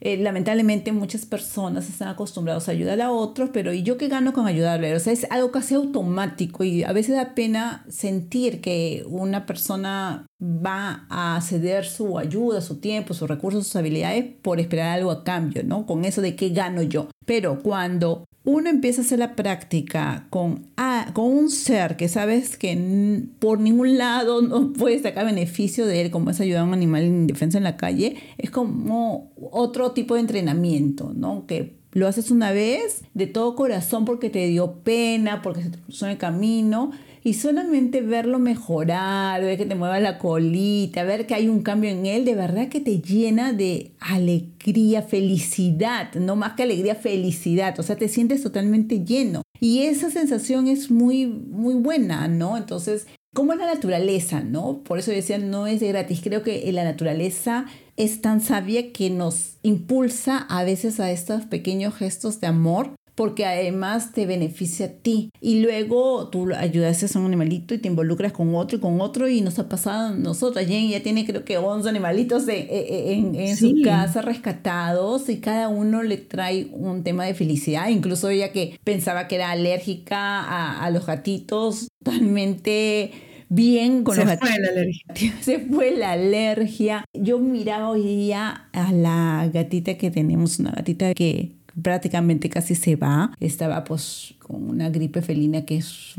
[0.00, 4.32] eh, lamentablemente muchas personas están acostumbrados a ayudar a otros, pero ¿y yo qué gano
[4.32, 4.94] con ayudarle?
[4.94, 10.26] O sea, es algo casi automático y a veces da pena sentir que una persona
[10.40, 15.24] va a ceder su ayuda, su tiempo, sus recursos, sus habilidades por esperar algo a
[15.24, 15.86] cambio, ¿no?
[15.86, 17.08] Con eso de qué gano yo.
[17.26, 22.56] Pero cuando uno empieza a hacer la práctica con, ah, con un ser que sabes
[22.56, 26.72] que por ningún lado no puedes sacar beneficio de él, como es ayudar a un
[26.72, 31.44] animal en defensa en la calle, es como otro tipo de entrenamiento, ¿no?
[31.46, 35.78] Que lo haces una vez de todo corazón porque te dio pena, porque se te
[35.78, 36.92] cruzó en el camino,
[37.28, 41.90] y solamente verlo mejorar, ver que te mueva la colita, ver que hay un cambio
[41.90, 47.78] en él, de verdad que te llena de alegría, felicidad, no más que alegría, felicidad,
[47.78, 49.42] o sea, te sientes totalmente lleno.
[49.60, 52.56] Y esa sensación es muy, muy buena, ¿no?
[52.56, 54.82] Entonces, como la naturaleza, ¿no?
[54.82, 56.20] Por eso decía, no es de gratis.
[56.22, 57.66] Creo que la naturaleza
[57.98, 63.44] es tan sabia que nos impulsa a veces a estos pequeños gestos de amor porque
[63.44, 65.30] además te beneficia a ti.
[65.40, 69.28] Y luego tú ayudas a un animalito y te involucras con otro y con otro
[69.28, 70.64] y nos ha pasado a nosotros.
[70.64, 76.04] Jenny ya tiene creo que 11 animalitos en, en, su casa rescatados y cada uno
[76.04, 77.88] le trae un tema de felicidad.
[77.88, 83.10] Incluso ella que pensaba que era alérgica a, a los gatitos, totalmente
[83.48, 85.04] bien con Se los fue la alergia.
[85.40, 87.04] Se fue la alergia.
[87.12, 92.96] Yo miraba hoy día a la gatita que tenemos, una gatita que prácticamente casi se
[92.96, 93.32] va.
[93.40, 96.14] Estaba pues con una gripe felina que es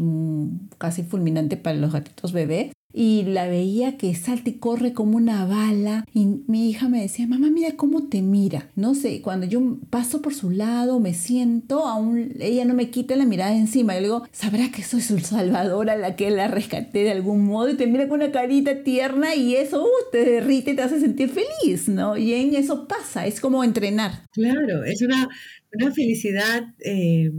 [0.77, 5.45] casi fulminante para los gatitos bebés y la veía que salta y corre como una
[5.45, 8.69] bala y mi hija me decía, mamá, mira cómo te mira.
[8.75, 13.15] No sé, cuando yo paso por su lado, me siento, aún ella no me quita
[13.15, 13.93] la mirada encima.
[13.93, 17.69] Yo le digo, sabrá que soy su salvadora, la que la rescaté de algún modo
[17.69, 21.29] y te mira con una carita tierna y eso uh, te derrite, te hace sentir
[21.29, 22.17] feliz, ¿no?
[22.17, 24.23] Y en eso pasa, es como entrenar.
[24.31, 25.29] Claro, es una,
[25.73, 27.31] una felicidad eh,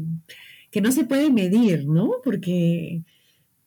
[0.71, 2.13] que no se puede medir, ¿no?
[2.23, 3.03] Porque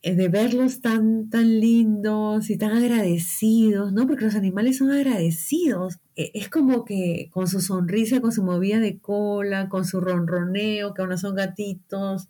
[0.03, 4.05] de verlos tan, tan lindos y tan agradecidos, ¿no?
[4.05, 5.99] Porque los animales son agradecidos.
[6.17, 10.93] E, es como que con su sonrisa, con su movida de cola, con su ronroneo,
[10.93, 12.27] que aún no son gatitos,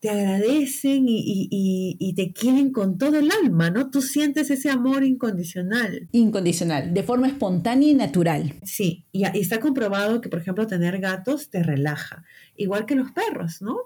[0.00, 3.90] te agradecen y, te quieren con todo el alma, ¿no?
[3.90, 6.08] Tú sientes ese amor incondicional.
[6.12, 8.54] Incondicional, de forma espontánea y natural.
[8.62, 12.24] Sí, y, y está comprobado que, por ejemplo, tener gatos te relaja,
[12.56, 13.76] igual que los perros, ¿no?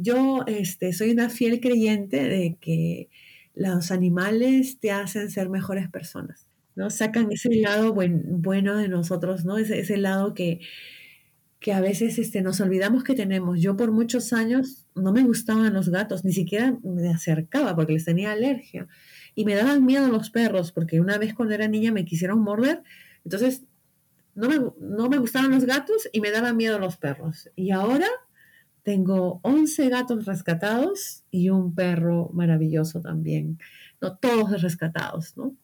[0.00, 3.08] Yo este, soy una fiel creyente de que
[3.54, 6.90] los animales te hacen ser mejores personas, ¿no?
[6.90, 9.58] Sacan ese lado bueno de nosotros, ¿no?
[9.58, 10.60] Ese, ese lado que,
[11.60, 13.60] que a veces este, nos olvidamos que tenemos.
[13.60, 18.04] Yo por muchos años no me gustaban los gatos, ni siquiera me acercaba porque les
[18.04, 18.88] tenía alergia.
[19.34, 22.82] Y me daban miedo los perros, porque una vez cuando era niña me quisieron morder,
[23.24, 23.62] entonces
[24.34, 27.50] no me, no me gustaban los gatos y me daban miedo los perros.
[27.54, 28.08] Y ahora
[28.82, 33.58] tengo 11 gatos rescatados y un perro maravilloso también.
[34.00, 35.56] No, todos rescatados, ¿no?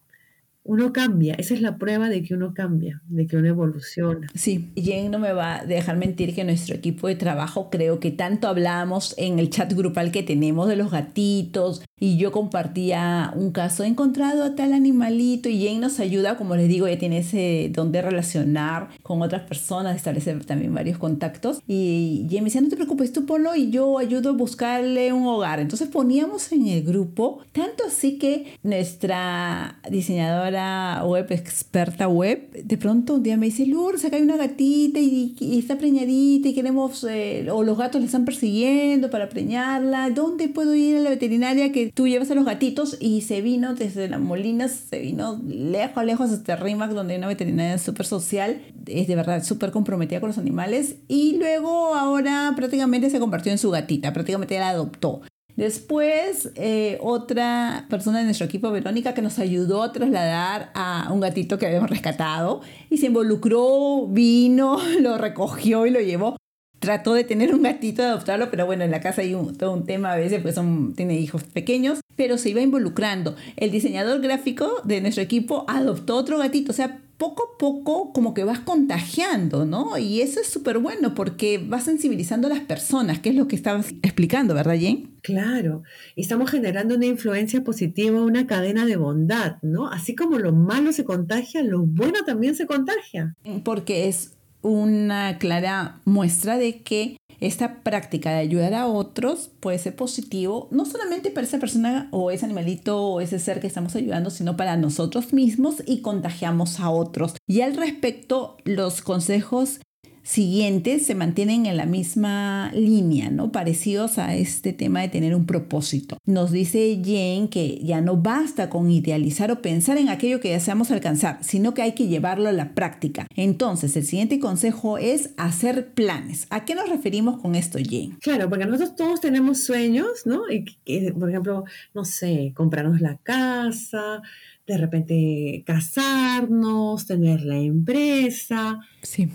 [0.68, 4.28] Uno cambia, esa es la prueba de que uno cambia, de que uno evoluciona.
[4.34, 8.10] Sí, Jen no me va a dejar mentir que nuestro equipo de trabajo creo que
[8.10, 13.50] tanto hablamos en el chat grupal que tenemos de los gatitos y yo compartía un
[13.50, 17.18] caso, he encontrado a tal animalito y Jen nos ayuda, como les digo, ella tiene
[17.20, 22.60] ese don de relacionar con otras personas, establecer también varios contactos y Jen me decía,
[22.60, 25.60] no te preocupes, tú ponlo y yo ayudo a buscarle un hogar.
[25.60, 30.57] Entonces poníamos en el grupo, tanto así que nuestra diseñadora
[31.04, 35.34] web, experta web, de pronto un día me dice, Lourdes, acá hay una gatita y,
[35.58, 40.74] está preñadita y queremos, eh, o los gatos le están persiguiendo para preñarla, ¿dónde puedo
[40.74, 42.96] ir a la veterinaria que tú llevas a los gatitos?
[43.00, 47.28] Y se vino desde las Molinas, se vino lejos, lejos hasta Rimac, donde hay una
[47.28, 53.10] veterinaria súper social, es de verdad súper comprometida con los animales y luego ahora prácticamente
[53.10, 55.22] se convirtió en su gatita, prácticamente la adoptó.
[55.58, 61.18] Después, eh, otra persona de nuestro equipo, Verónica, que nos ayudó a trasladar a un
[61.18, 66.36] gatito que habíamos rescatado y se involucró, vino, lo recogió y lo llevó.
[66.78, 69.84] Trató de tener un gatito, de adoptarlo, pero bueno, en la casa hay todo un
[69.84, 73.34] tema a veces, pues son, tiene hijos pequeños, pero se iba involucrando.
[73.56, 78.32] El diseñador gráfico de nuestro equipo adoptó otro gatito, o sea, poco a poco como
[78.32, 79.98] que vas contagiando, ¿no?
[79.98, 83.56] Y eso es súper bueno porque vas sensibilizando a las personas, que es lo que
[83.56, 85.10] estabas explicando, ¿verdad, Jane?
[85.22, 85.82] Claro,
[86.14, 89.88] estamos generando una influencia positiva, una cadena de bondad, ¿no?
[89.88, 93.34] Así como lo malo se contagia, lo bueno también se contagia.
[93.64, 99.94] Porque es una clara muestra de que esta práctica de ayudar a otros puede ser
[99.94, 104.30] positivo, no solamente para esa persona o ese animalito o ese ser que estamos ayudando,
[104.30, 107.34] sino para nosotros mismos y contagiamos a otros.
[107.46, 109.80] Y al respecto, los consejos
[110.28, 113.50] siguientes se mantienen en la misma línea, ¿no?
[113.50, 116.18] Parecidos a este tema de tener un propósito.
[116.26, 120.90] Nos dice Jane que ya no basta con idealizar o pensar en aquello que deseamos
[120.90, 123.26] alcanzar, sino que hay que llevarlo a la práctica.
[123.36, 126.46] Entonces, el siguiente consejo es hacer planes.
[126.50, 128.18] ¿A qué nos referimos con esto, Jane?
[128.20, 130.42] Claro, porque nosotros todos tenemos sueños, ¿no?
[130.50, 130.66] Y,
[131.12, 131.64] por ejemplo,
[131.94, 134.20] no sé, comprarnos la casa,
[134.66, 138.80] de repente casarnos, tener la empresa.
[139.00, 139.30] Sí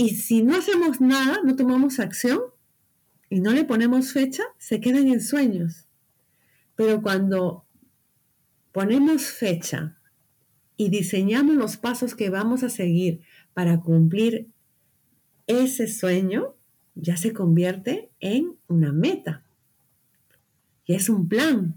[0.00, 2.40] y si no hacemos nada, no tomamos acción
[3.28, 5.88] y no le ponemos fecha, se quedan en sueños.
[6.76, 7.64] Pero cuando
[8.70, 9.98] ponemos fecha
[10.76, 13.22] y diseñamos los pasos que vamos a seguir
[13.54, 14.46] para cumplir
[15.48, 16.54] ese sueño,
[16.94, 19.42] ya se convierte en una meta.
[20.86, 21.74] Y es un plan.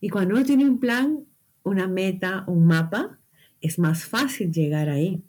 [0.00, 1.26] Y cuando uno tiene un plan,
[1.62, 3.20] una meta, un mapa,
[3.60, 5.22] es más fácil llegar ahí.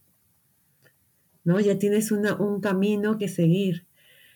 [1.44, 1.60] ¿No?
[1.60, 3.86] Ya tienes un camino que seguir.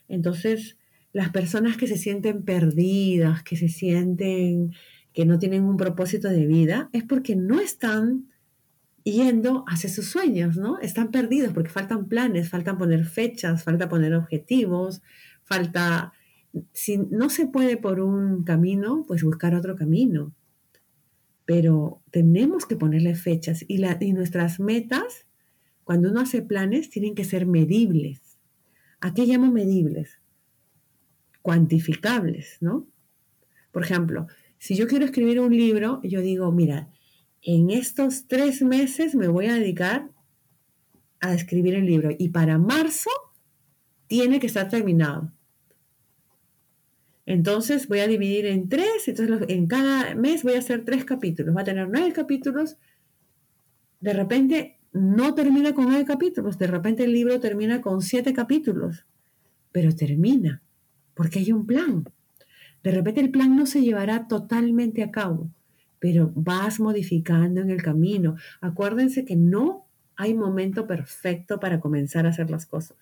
[0.08, 0.78] Entonces,
[1.14, 4.74] las personas que se sienten perdidas, que se sienten
[5.14, 8.28] que no tienen un propósito de vida, es porque no están
[9.04, 10.80] yendo hacia sus sueños, ¿no?
[10.80, 15.02] Están perdidos porque faltan planes, faltan poner fechas, falta poner objetivos,
[15.44, 16.14] falta,
[16.74, 20.34] si no se puede por un camino, pues buscar otro camino.
[21.46, 25.27] Pero tenemos que ponerle fechas y, la, y nuestras metas
[25.88, 28.38] cuando uno hace planes, tienen que ser medibles.
[29.00, 30.20] ¿A qué llamo medibles?
[31.42, 32.86] Cuantificables, ¿no?
[33.72, 34.28] Por ejemplo,
[34.58, 36.90] si yo quiero escribir un libro, yo digo, mira,
[37.42, 40.12] en estos tres meses me voy a dedicar
[41.22, 43.10] a escribir el libro y para marzo
[44.08, 45.32] tiene que estar terminado.
[47.26, 51.56] Entonces voy a dividir en tres, entonces en cada mes voy a hacer tres capítulos,
[51.56, 52.76] va a tener nueve capítulos.
[54.02, 59.06] De repente no termina con nueve capítulos, de repente el libro termina con siete capítulos,
[59.72, 60.62] pero termina,
[61.14, 62.06] porque hay un plan.
[62.84, 65.50] De repente el plan no se llevará totalmente a cabo,
[66.00, 68.36] pero vas modificando en el camino.
[68.62, 72.98] Acuérdense que no hay momento perfecto para comenzar a hacer las cosas.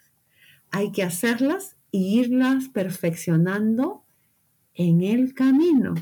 [0.72, 4.04] Hay que hacerlas e irlas perfeccionando
[4.74, 5.96] en el camino.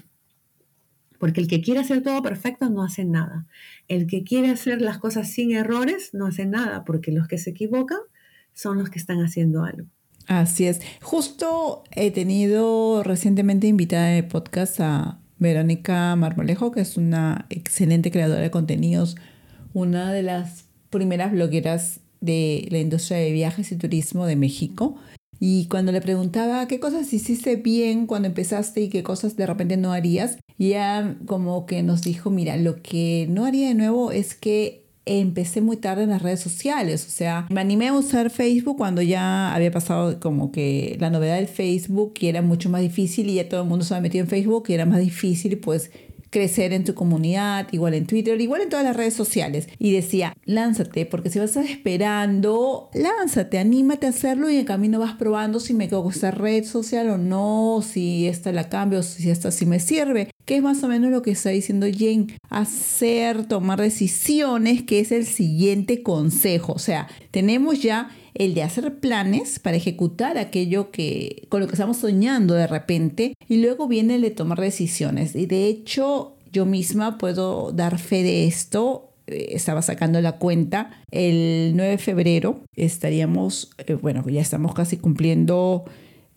[1.24, 3.46] Porque el que quiere hacer todo perfecto no hace nada.
[3.88, 7.52] El que quiere hacer las cosas sin errores no hace nada, porque los que se
[7.52, 8.00] equivocan
[8.52, 9.88] son los que están haciendo algo.
[10.28, 10.82] Así es.
[11.02, 18.42] Justo he tenido recientemente invitada de podcast a Verónica Marmolejo, que es una excelente creadora
[18.42, 19.16] de contenidos,
[19.72, 24.98] una de las primeras blogueras de la industria de viajes y turismo de México.
[25.40, 29.78] Y cuando le preguntaba qué cosas hiciste bien cuando empezaste y qué cosas de repente
[29.78, 34.36] no harías, ya como que nos dijo, mira, lo que no haría de nuevo es
[34.36, 38.78] que empecé muy tarde en las redes sociales, o sea, me animé a usar Facebook
[38.78, 43.30] cuando ya había pasado como que la novedad del Facebook y era mucho más difícil
[43.30, 45.92] y ya todo el mundo se había metido en Facebook y era más difícil pues
[46.34, 49.70] crecer en tu comunidad, igual en Twitter, igual en todas las redes sociales.
[49.78, 55.14] Y decía, lánzate, porque si vas esperando, lánzate, anímate a hacerlo y en camino vas
[55.14, 59.30] probando si me quedo con esta red social o no, si esta la cambio, si
[59.30, 60.32] esta sí me sirve.
[60.46, 65.12] Que es más o menos lo que está diciendo Jane, hacer, tomar decisiones, que es
[65.12, 66.74] el siguiente consejo.
[66.74, 71.74] O sea, tenemos ya el de hacer planes para ejecutar aquello que con lo que
[71.74, 75.36] estamos soñando de repente y luego viene el de tomar decisiones.
[75.36, 79.12] Y de hecho, yo misma puedo dar fe de esto.
[79.28, 80.92] Eh, estaba sacando la cuenta.
[81.12, 85.86] El 9 de febrero estaríamos, eh, bueno, ya estamos casi cumpliendo,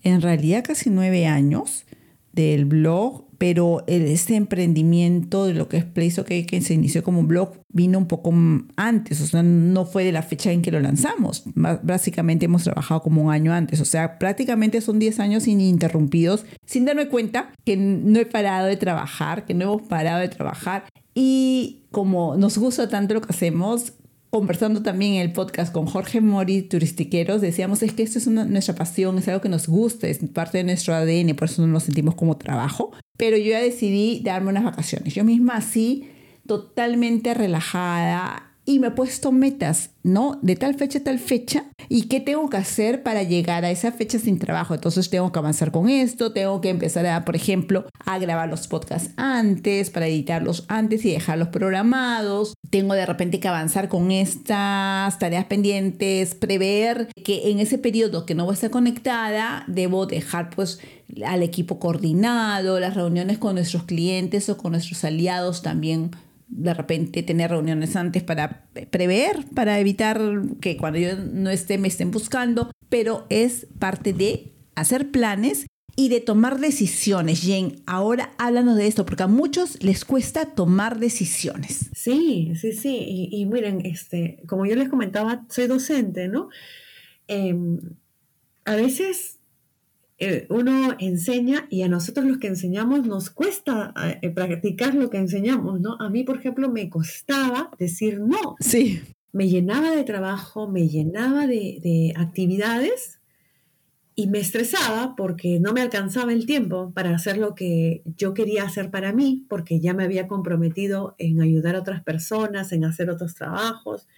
[0.03, 1.85] en realidad casi nueve años
[2.33, 7.21] del blog pero este emprendimiento de lo que es Place OK, que se inició como
[7.21, 8.33] un blog, vino un poco
[8.77, 11.45] antes, o sea, no fue de la fecha en que lo lanzamos.
[11.55, 16.85] Básicamente hemos trabajado como un año antes, o sea, prácticamente son 10 años ininterrumpidos, sin
[16.85, 20.85] darme cuenta que no he parado de trabajar, que no hemos parado de trabajar.
[21.15, 23.95] Y como nos gusta tanto lo que hacemos,
[24.39, 28.75] conversando también en el podcast con Jorge Mori, turistiqueros, decíamos es que esto es nuestra
[28.75, 31.85] pasión, es algo que nos gusta, es parte de nuestro ADN, por eso no nos
[31.85, 32.93] sentimos como trabajo.
[33.17, 35.15] Pero yo ya decidí darme unas vacaciones.
[35.15, 36.11] Yo misma así,
[36.47, 40.41] totalmente relajada, y me he puesto metas, ¿no?
[40.43, 41.67] De tal fecha a tal fecha.
[41.89, 44.75] ¿Y qué tengo que hacer para llegar a esa fecha sin trabajo?
[44.75, 48.67] Entonces tengo que avanzar con esto, tengo que empezar a, por ejemplo, a grabar los
[48.67, 52.55] podcasts antes, para editarlos antes y dejarlos programados.
[52.69, 58.35] Tengo de repente que avanzar con estas tareas pendientes, prever que en ese periodo que
[58.35, 60.81] no voy a estar conectada, debo dejar pues
[61.25, 66.11] al equipo coordinado, las reuniones con nuestros clientes o con nuestros aliados también
[66.49, 70.21] de repente tener reuniones antes para prever, para evitar
[70.61, 75.67] que cuando yo no esté me estén buscando, pero es parte de hacer planes
[75.97, 77.41] y de tomar decisiones.
[77.43, 81.91] Jane, ahora háblanos de esto, porque a muchos les cuesta tomar decisiones.
[81.95, 83.29] Sí, sí, sí.
[83.33, 86.51] Y, miren, este, como yo les comentaba, soy docente, ¿no?
[87.27, 87.81] Em,
[88.67, 89.36] a veces
[90.19, 93.93] eh, uno enseña y a nosotros los que enseñamos nos cuesta
[94.23, 95.97] eh, practicar lo que enseñamos, ¿no?
[96.01, 98.57] A mí, por ejemplo, me costaba decir no.
[98.59, 99.03] Sí.
[99.33, 103.21] Me llenaba de trabajo, me llenaba de, de actividades
[104.15, 108.65] y me estresaba porque no me alcanzaba el tiempo para hacer lo que yo quería
[108.65, 113.11] hacer para mí, porque ya me había comprometido en ayudar a otras personas, en hacer
[113.11, 114.09] otros trabajos.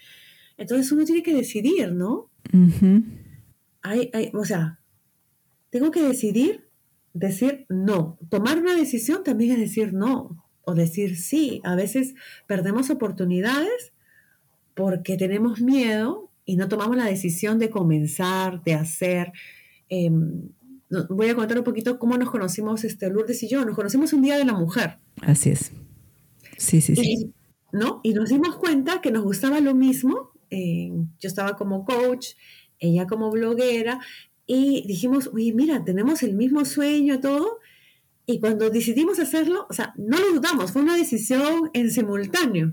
[0.57, 2.31] Entonces uno tiene que decidir, ¿no?
[3.83, 4.78] hay, hay, o sea,
[5.71, 6.69] tengo que decidir,
[7.13, 8.19] decir no.
[8.29, 11.61] Tomar una decisión también es decir no o decir sí.
[11.65, 12.15] A veces
[12.47, 13.93] perdemos oportunidades
[14.75, 19.33] porque tenemos miedo y no tomamos la decisión de comenzar, de hacer.
[19.89, 20.49] Em,
[21.11, 23.65] voy a contar un poquito cómo nos conocimos este, Lourdes y yo.
[23.65, 24.99] Nos conocimos un día de la mujer.
[25.23, 25.73] Así es.
[26.57, 27.33] Sí, sí, sí.
[27.73, 28.01] ¿no?
[28.03, 30.31] y nos dimos cuenta que nos gustaba lo mismo.
[30.51, 32.29] Eh, yo estaba como coach,
[32.79, 34.01] ella como bloguera,
[34.49, 37.61] y dijimos, oye, mira, tenemos el mismo sueño, todo.
[38.27, 42.73] Y cuando decidimos hacerlo, o sea, no lo dudamos, fue una decisión en simultáneo.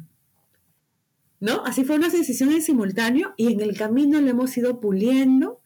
[1.39, 1.63] ¿no?
[1.65, 5.61] Así fue una decisión en simultáneo y en el camino le hemos ido puliendo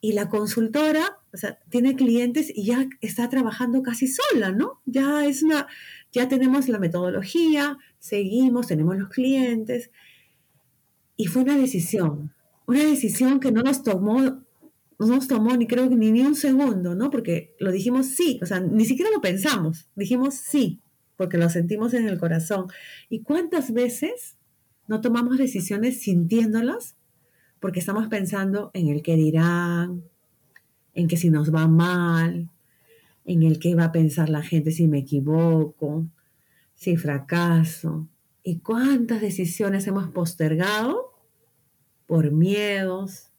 [0.00, 4.80] y la consultora, o sea, tiene clientes y ya está trabajando casi sola, ¿no?
[4.84, 5.66] Ya es una,
[6.12, 9.90] ya tenemos la metodología, seguimos, tenemos los clientes
[11.16, 12.34] y fue una decisión,
[12.66, 14.43] una decisión que no nos tomó,
[14.98, 17.10] nos tomó ni creo que ni, ni un segundo, ¿no?
[17.10, 20.80] Porque lo dijimos sí, o sea, ni siquiera lo pensamos, dijimos sí,
[21.16, 22.66] porque lo sentimos en el corazón.
[23.08, 24.36] ¿Y cuántas veces
[24.86, 26.96] no tomamos decisiones sintiéndolas
[27.60, 30.04] porque estamos pensando en el que dirán,
[30.92, 32.50] en que si nos va mal,
[33.24, 36.06] en el que va a pensar la gente si me equivoco,
[36.74, 38.08] si fracaso.
[38.42, 41.14] ¿Y cuántas decisiones hemos postergado
[42.06, 43.30] por miedos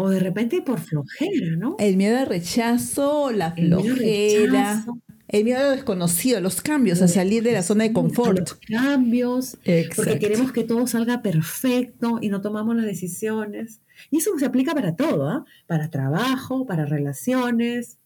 [0.00, 1.76] o de repente por flojera, ¿no?
[1.78, 4.84] El miedo al rechazo, la flojera.
[5.28, 8.38] El miedo a lo desconocido, los cambios, a salir de la zona de confort.
[8.38, 9.58] Los cambios,
[9.94, 13.80] porque queremos que todo salga perfecto y no tomamos las decisiones.
[14.10, 15.44] Y eso se aplica para todo, ¿ah?
[15.68, 17.98] para trabajo, para relaciones,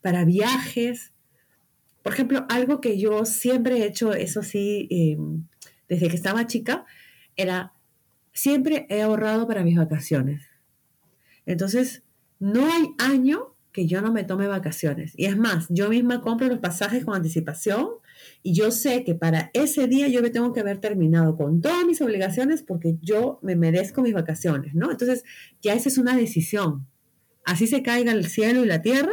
[0.00, 1.12] para viajes.
[2.02, 5.44] Por ejemplo, algo que yo siempre he hecho, eso sí, em,
[5.88, 6.84] desde que estaba chica,
[7.36, 7.74] era,
[8.32, 10.53] siempre he ahorrado para mis vacaciones.
[11.46, 12.02] Entonces,
[12.38, 15.12] no hay año que yo no me tome vacaciones.
[15.16, 17.88] Y es más, yo misma compro los pasajes con anticipación
[18.42, 21.84] y yo sé que para ese día yo me tengo que haber terminado con todas
[21.84, 24.92] mis obligaciones porque yo me merezco mis vacaciones, ¿no?
[24.92, 25.24] Entonces,
[25.60, 26.86] ya esa es una decisión.
[27.44, 29.12] Así se caiga el cielo y la tierra,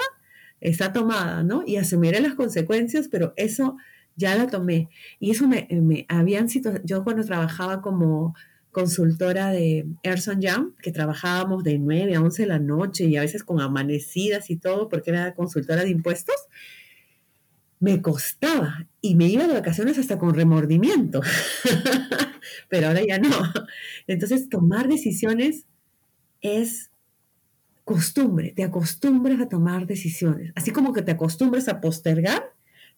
[0.62, 1.64] está tomada, ¿no?
[1.66, 3.78] Y asumiré las consecuencias, pero eso
[4.16, 4.90] ya la tomé.
[5.20, 6.48] Y eso me, me habían
[6.84, 8.36] yo cuando trabajaba como
[8.72, 13.22] consultora de Erson Young, que trabajábamos de 9 a 11 de la noche y a
[13.22, 16.36] veces con amanecidas y todo, porque era consultora de impuestos,
[17.80, 21.22] me costaba y me iba de vacaciones hasta con remordimiento,
[22.70, 23.30] pero ahora ya no.
[24.08, 25.66] Entonces, tomar decisiones
[26.42, 26.92] es
[27.84, 32.54] costumbre, te acostumbras a tomar decisiones, así como que te acostumbras a postergar,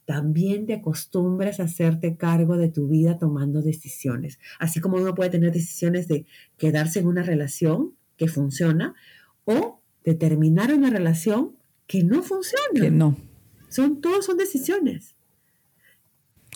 [0.06, 4.40] también te acostumbras a hacerte cargo de tu vida tomando decisiones.
[4.60, 6.26] Así como uno puede tener decisiones de
[6.58, 8.96] quedarse en una relación que funciona
[9.46, 11.56] o de terminar una relación
[11.88, 12.82] que no funciona.
[12.82, 13.18] Que no.
[13.70, 15.16] Son, todos son decisiones.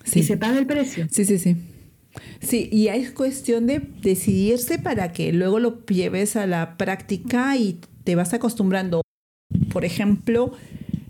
[0.03, 0.19] Sí.
[0.19, 1.07] Y se paga el precio.
[1.09, 1.55] Sí, sí, sí.
[2.39, 7.79] Sí, y es cuestión de decidirse para que luego lo lleves a la práctica y
[8.03, 9.01] te vas acostumbrando.
[9.71, 10.53] Por ejemplo,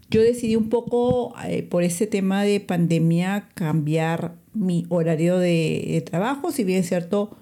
[0.09, 6.51] yo decidí un poco eh, por ese tema de pandemia cambiar mi horario de, trabajo,
[6.51, 7.37] si bien es cierto,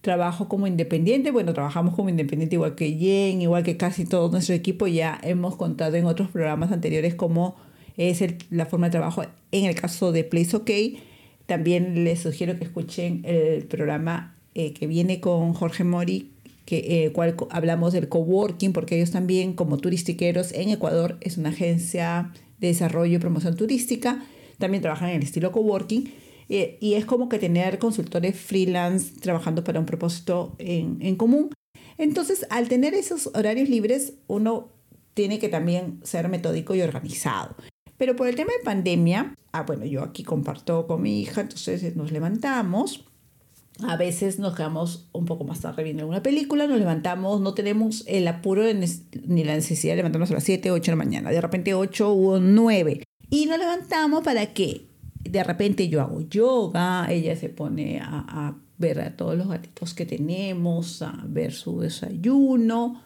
[0.00, 4.54] trabajo como independiente, bueno, trabajamos como independiente igual que Jen, igual que casi todo nuestro
[4.54, 7.56] equipo, ya hemos contado en otros programas anteriores cómo
[7.96, 10.70] es la forma de trabajo en el caso de Place OK.
[11.46, 16.30] También les sugiero que escuchen el programa eh, que viene con Jorge Mori
[16.68, 21.48] que eh, cual hablamos del coworking, porque ellos también, como turistiqueros en Ecuador, es una
[21.48, 24.22] agencia de desarrollo y promoción turística,
[24.58, 26.12] también trabajan en el estilo coworking.
[26.50, 31.48] Eh, y es como que tener consultores freelance trabajando para un propósito en, en común.
[31.96, 34.68] Entonces, al tener esos horarios libres, uno
[35.14, 37.56] tiene que también ser metódico y organizado.
[37.96, 41.96] Pero por el tema de pandemia, ah, bueno, yo aquí comparto con mi hija, entonces
[41.96, 43.06] nos levantamos,
[43.86, 48.04] a veces nos quedamos un poco más tarde viendo una película, nos levantamos, no tenemos
[48.06, 48.64] el apuro
[49.26, 52.10] ni la necesidad de levantarnos a las 7, 8 de la mañana, de repente 8
[52.10, 53.04] o 9.
[53.30, 54.88] Y nos levantamos para que
[55.20, 60.06] de repente yo hago yoga, ella se pone a, ver a todos los gatitos que
[60.06, 63.02] tenemos, a ver su desayuno,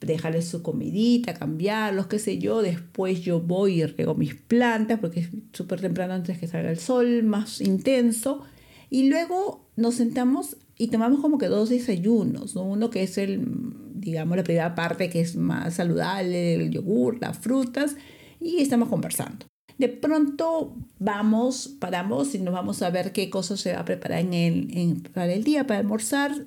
[0.00, 2.60] dejarle su comidita, cambiarlos, qué sé yo.
[2.62, 6.78] Después yo voy y riego mis plantas porque es súper temprano antes que salga el
[6.78, 8.42] sol más intenso.
[8.90, 13.46] Y luego nos sentamos y tomamos como que dos desayunos, Uno que es el,
[13.94, 17.96] digamos, la primera parte que es más saludable, el yogur, las frutas,
[18.40, 19.46] y estamos conversando.
[19.78, 24.20] De pronto vamos, paramos y nos vamos a ver qué cosas se va a preparar
[24.20, 26.46] en el, para el día, para almorzar.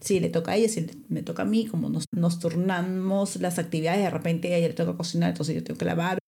[0.00, 3.58] Si le toca a ella, si me toca a mí, como nos, nos turnamos las
[3.58, 6.18] actividades, de repente a ella le toca cocinar, entonces yo tengo que lavar,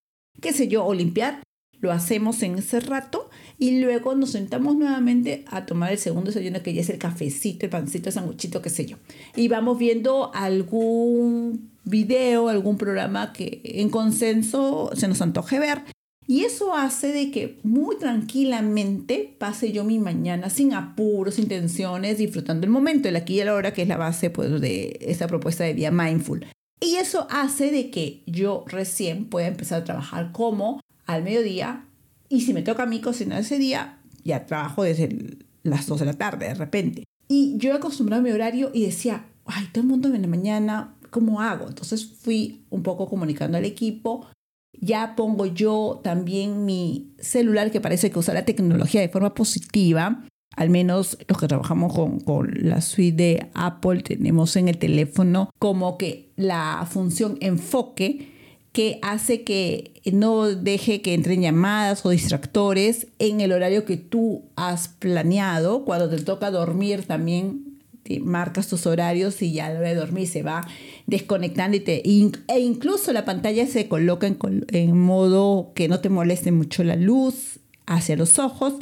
[0.41, 1.41] qué sé yo, o limpiar
[1.85, 3.29] lo hacemos en ese rato
[3.59, 7.67] y luego nos sentamos nuevamente a tomar el segundo desayuno que ya es el cafecito,
[7.67, 8.97] el pancito, el sanguchito, qué sé yo.
[9.37, 15.83] Y vamos viendo algún video, algún programa que en consenso se nos antoje ver.
[16.27, 22.17] Y eso hace de que muy tranquilamente pase yo mi mañana sin apuros, sin tensiones,
[22.17, 25.27] disfrutando el momento, el aquí y el ahora, que es la base pues, de esta
[25.27, 26.47] propuesta de día mindful.
[26.81, 31.87] Y eso hace de que yo recién pueda empezar a trabajar como al mediodía
[32.29, 36.07] y si me toca a mí cocinar ese día, ya trabajo desde las 2 de
[36.07, 37.05] la tarde de repente.
[37.29, 40.95] Y yo he acostumbrado mi horario y decía, ay, todo el mundo en la mañana,
[41.11, 41.69] ¿cómo hago?
[41.69, 44.27] Entonces fui un poco comunicando al equipo.
[44.73, 50.25] Ya pongo yo también mi celular que parece que usa la tecnología de forma positiva.
[50.57, 55.51] Al menos los que trabajamos con, con, la suite de Apple tenemos en el teléfono
[55.59, 58.34] como que la función enfoque
[58.75, 64.43] que hace que no deje que entren llamadas o distractores en el horario que tú
[64.57, 65.85] has planeado.
[65.85, 70.43] Cuando te toca dormir también te marcas tus horarios y ya a de dormir se
[70.43, 70.67] va
[71.07, 76.51] desconectando y te, e incluso la pantalla se coloca en, modo que no te moleste
[76.51, 78.75] mucho la luz hacia los ojos.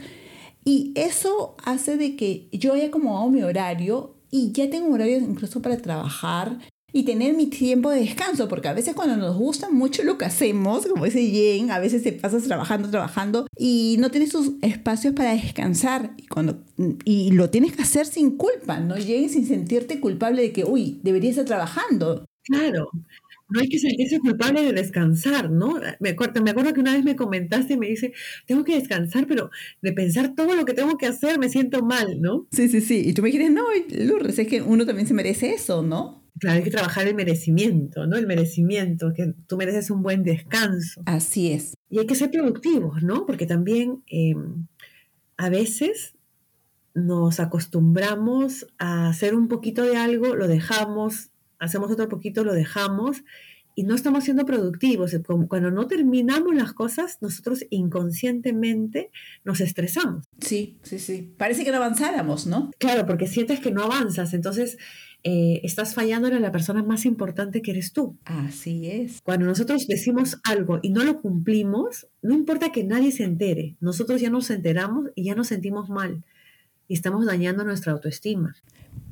[0.64, 5.60] Y eso hace de que yo haya como mi horario y ya tengo horario incluso
[5.60, 6.56] para trabajar
[6.92, 10.26] y tener mi tiempo de descanso, porque a veces cuando nos gusta mucho lo que
[10.26, 15.14] hacemos, como dice Jane, a veces te pasas trabajando, trabajando y no tienes tus espacios
[15.14, 16.62] para descansar y, cuando,
[17.04, 19.28] y lo tienes que hacer sin culpa, ¿no, Jane?
[19.28, 22.26] Sin sentirte culpable de que, uy, deberías estar trabajando.
[22.44, 22.90] Claro,
[23.48, 25.78] no hay que sentirse culpable de descansar, ¿no?
[26.00, 28.12] Me acuerdo, me acuerdo que una vez me comentaste y me dice,
[28.46, 29.50] tengo que descansar, pero
[29.82, 32.46] de pensar todo lo que tengo que hacer me siento mal, ¿no?
[32.50, 33.02] Sí, sí, sí.
[33.06, 36.21] Y tú me dijiste, no, Lourdes, es que uno también se merece eso, ¿no?
[36.38, 38.16] Claro, hay que trabajar el merecimiento, ¿no?
[38.16, 41.02] El merecimiento, que tú mereces un buen descanso.
[41.06, 41.74] Así es.
[41.90, 43.26] Y hay que ser productivos, ¿no?
[43.26, 44.66] Porque también em,
[45.36, 46.14] a veces
[46.94, 53.22] nos acostumbramos a hacer un poquito de algo, lo dejamos, hacemos otro poquito, lo dejamos
[53.74, 55.16] y no estamos siendo productivos.
[55.48, 59.10] Cuando no terminamos las cosas, nosotros inconscientemente
[59.44, 60.26] nos estresamos.
[60.40, 61.34] Sí, sí, sí.
[61.38, 62.70] Parece que no avanzáramos, ¿no?
[62.78, 64.34] Claro, porque sientes que no avanzas.
[64.34, 64.76] Entonces,
[65.24, 68.16] eh, estás fallándole a la persona más importante que eres tú.
[68.24, 69.20] Así es.
[69.22, 74.20] Cuando nosotros decimos algo y no lo cumplimos, no importa que nadie se entere, nosotros
[74.20, 76.24] ya nos enteramos y ya nos sentimos mal
[76.88, 78.56] y estamos dañando nuestra autoestima.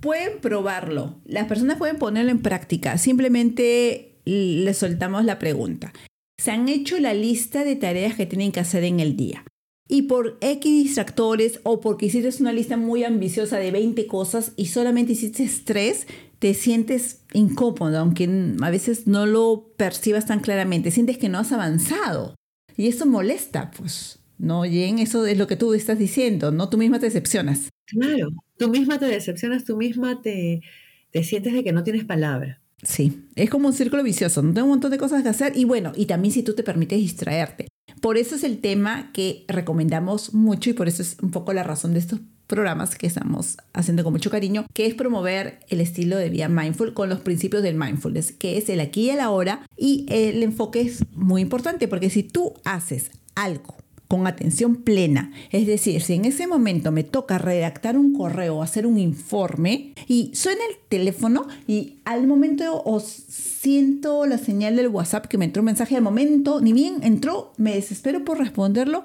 [0.00, 5.92] Pueden probarlo, las personas pueden ponerlo en práctica, simplemente les soltamos la pregunta.
[6.38, 9.44] Se han hecho la lista de tareas que tienen que hacer en el día
[9.90, 14.66] y por X distractores o porque hiciste una lista muy ambiciosa de 20 cosas y
[14.66, 16.06] solamente hiciste 3,
[16.38, 21.50] te sientes incómodo, aunque a veces no lo percibas tan claramente, sientes que no has
[21.50, 22.36] avanzado.
[22.76, 25.00] Y eso molesta, pues, ¿no, Jen?
[25.00, 26.68] Eso es lo que tú estás diciendo, ¿no?
[26.68, 27.68] Tú misma te decepcionas.
[27.86, 30.62] Claro, tú misma te decepcionas, tú misma te,
[31.10, 32.59] te sientes de que no tienes palabra.
[32.82, 35.64] Sí, es como un círculo vicioso, no tengo un montón de cosas que hacer y
[35.64, 37.68] bueno, y también si tú te permites distraerte.
[38.00, 41.62] Por eso es el tema que recomendamos mucho y por eso es un poco la
[41.62, 46.16] razón de estos programas que estamos haciendo con mucho cariño, que es promover el estilo
[46.16, 49.66] de vida mindful con los principios del mindfulness, que es el aquí y el ahora
[49.76, 53.76] y el enfoque es muy importante porque si tú haces algo
[54.10, 55.30] con atención plena.
[55.52, 59.94] Es decir, si en ese momento me toca redactar un correo o hacer un informe
[60.08, 65.44] y suena el teléfono y al momento os siento la señal del WhatsApp que me
[65.44, 69.04] entró un mensaje al momento, ni bien entró, me desespero por responderlo.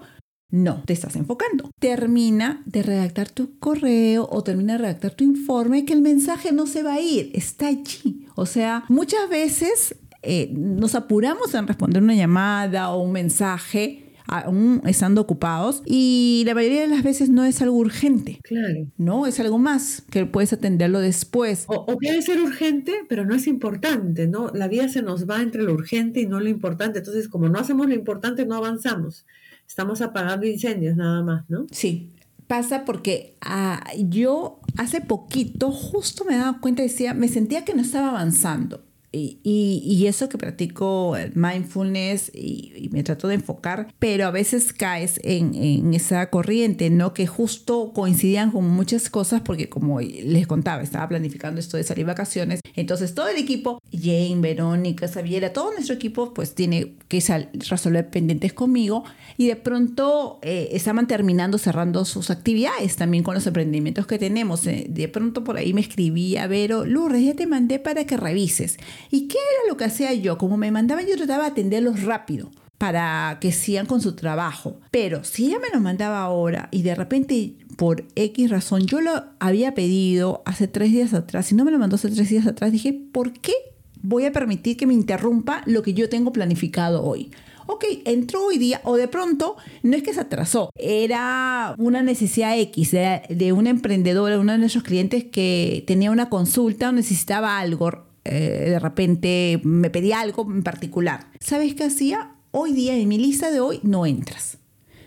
[0.50, 1.70] No, te estás enfocando.
[1.80, 6.66] Termina de redactar tu correo o termina de redactar tu informe que el mensaje no
[6.66, 8.26] se va a ir, está allí.
[8.34, 14.82] O sea, muchas veces eh, nos apuramos en responder una llamada o un mensaje aún
[14.86, 18.40] estando ocupados y la mayoría de las veces no es algo urgente.
[18.44, 18.88] Claro.
[18.98, 21.66] No, es algo más que puedes atenderlo después.
[21.68, 24.52] O, o, puede ser urgente, pero no es importante, ¿no?
[24.54, 27.00] La vida se nos va entre lo urgente y no lo importante.
[27.00, 29.26] Entonces, como no hacemos lo importante, no avanzamos.
[29.68, 31.66] Estamos apagando incendios nada más, ¿no?
[31.72, 32.12] Sí,
[32.48, 37.82] pasa porque ah, yo hace poquito justo me daba cuenta decía, me sentía que no
[37.82, 38.84] estaba avanzando.
[39.16, 45.94] Y, eso que practico mindfulness y, me trato de enfocar, pero a veces caes en,
[45.94, 47.14] esa corriente, ¿no?
[47.14, 52.06] Que justo coincidían con muchas cosas porque como les contaba, estaba planificando esto de salir
[52.06, 57.24] vacaciones, entonces todo el equipo, Jane, Verónica, Xaviera, todo nuestro equipo pues tiene que
[57.70, 59.04] resolver pendientes conmigo
[59.38, 64.66] y de pronto eh, estaban terminando, cerrando sus actividades también con los emprendimientos que tenemos.
[64.68, 68.78] Eh, de pronto por ahí me escribía, Vero, Lourdes, ya te mandé para que revises.
[69.12, 70.38] ¿Y qué era lo que hacía yo?
[70.38, 74.80] Como me mandaban, yo trataba de atenderlos rápido para que sigan con su trabajo.
[74.92, 79.12] Pero si ella me lo mandaba ahora y de repente por X razón yo lo
[79.40, 82.72] había pedido hace tres días atrás y no me lo mandó hace tres días atrás,
[82.72, 83.54] dije, ¿por qué
[84.02, 87.32] voy a permitir que me interrumpa lo que yo tengo planificado hoy?
[87.68, 92.58] ok, entró hoy día o de pronto no es que se atrasó, era una necesidad
[92.60, 97.58] X de, de una emprendedora, uno de nuestros clientes que tenía una consulta o necesitaba
[97.58, 101.28] algo eh, de repente me pedía algo en particular.
[101.40, 102.32] ¿Sabes qué hacía?
[102.52, 104.58] Hoy día en mi lista de hoy no entras.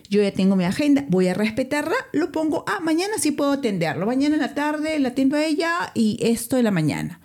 [0.08, 4.06] yo ya tengo mi agenda, voy a respetarla, lo pongo, ah, mañana sí puedo atenderlo,
[4.06, 7.20] mañana en la tarde la atiendo a ella y esto de la mañana.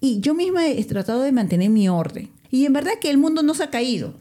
[0.00, 2.30] Y yo misma he tratado de mantener mi orden.
[2.50, 4.14] Y en verdad que el mundo no se ha caído,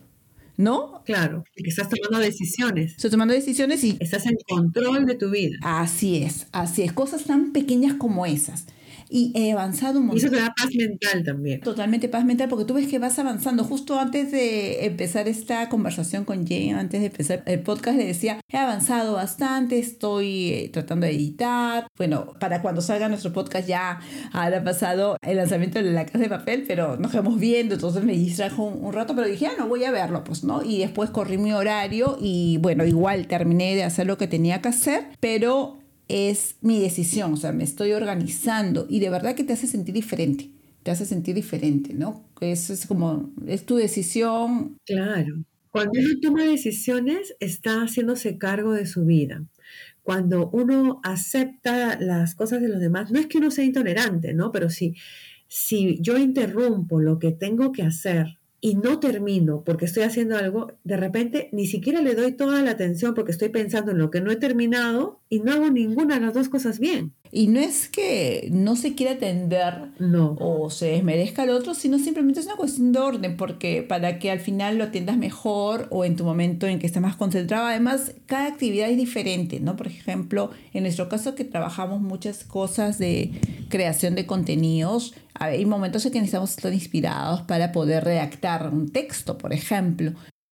[0.58, 1.04] ¿no?
[1.06, 2.94] Claro, que estás tomando decisiones.
[2.94, 3.98] Estoy tomando decisiones y...
[4.00, 5.58] Estás en control de tu vida.
[5.62, 6.92] Así es, así es.
[6.94, 8.66] Cosas tan pequeñas como esas
[9.12, 10.24] y he avanzado un montón.
[10.24, 11.60] Y eso te da paz mental también.
[11.60, 13.66] Totalmente paz mental, porque tú ves que vas avanzando.
[13.66, 18.40] Justo antes de empezar esta conversación con Jane, antes de empezar el podcast, le decía,
[18.48, 21.88] he avanzado bastante, estoy eh, tratando de editar.
[21.98, 24.00] Bueno, para cuando salga nuestro podcast ya
[24.32, 28.14] habrá pasado el lanzamiento de la casa de papel, pero nos quedamos viendo, entonces me
[28.14, 30.64] distrajo un, rato, pero dije, ah, no, voy a verlo, pues, ¿no?
[30.64, 34.70] Y después corrí mi horario y bueno, igual terminé de hacer lo que tenía que
[34.70, 35.81] hacer, pero
[36.12, 39.96] es mi decisión, o sea, me estoy organizando y de verdad que te hace sentir
[39.96, 40.52] diferente,
[40.84, 42.26] te hace sentir diferente, ¿no?
[42.42, 44.78] Eso es como, es tu decisión.
[44.86, 45.46] Claro.
[45.70, 49.46] Cuando uno toma decisiones, está haciéndose cargo de su vida.
[50.04, 54.52] Cuando uno acepta las cosas de los demás, no es que uno sea intolerante, ¿no?
[54.52, 54.96] Pero si,
[55.48, 60.72] si yo interrumpo lo que tengo que hacer y no termino porque estoy haciendo algo,
[60.84, 64.22] de repente ni siquiera le doy toda la atención porque estoy pensando en lo que
[64.22, 67.14] no he terminado y no hago ninguna de las dos cosas bien.
[67.34, 70.36] Y no es que no se quiera atender no.
[70.40, 74.32] o se desmerezca al otro, sino simplemente es una cuestión de orden, porque para que
[74.32, 78.14] al final lo atiendas mejor o en tu momento en que estás más concentrado, además
[78.26, 79.78] cada actividad es diferente, ¿no?
[79.78, 83.32] Por ejemplo, en nuestro caso que trabajamos muchas cosas de
[83.70, 89.38] creación de contenidos, hay momentos en que necesitamos estar inspirados para poder redactar un texto,
[89.38, 90.12] por ejemplo,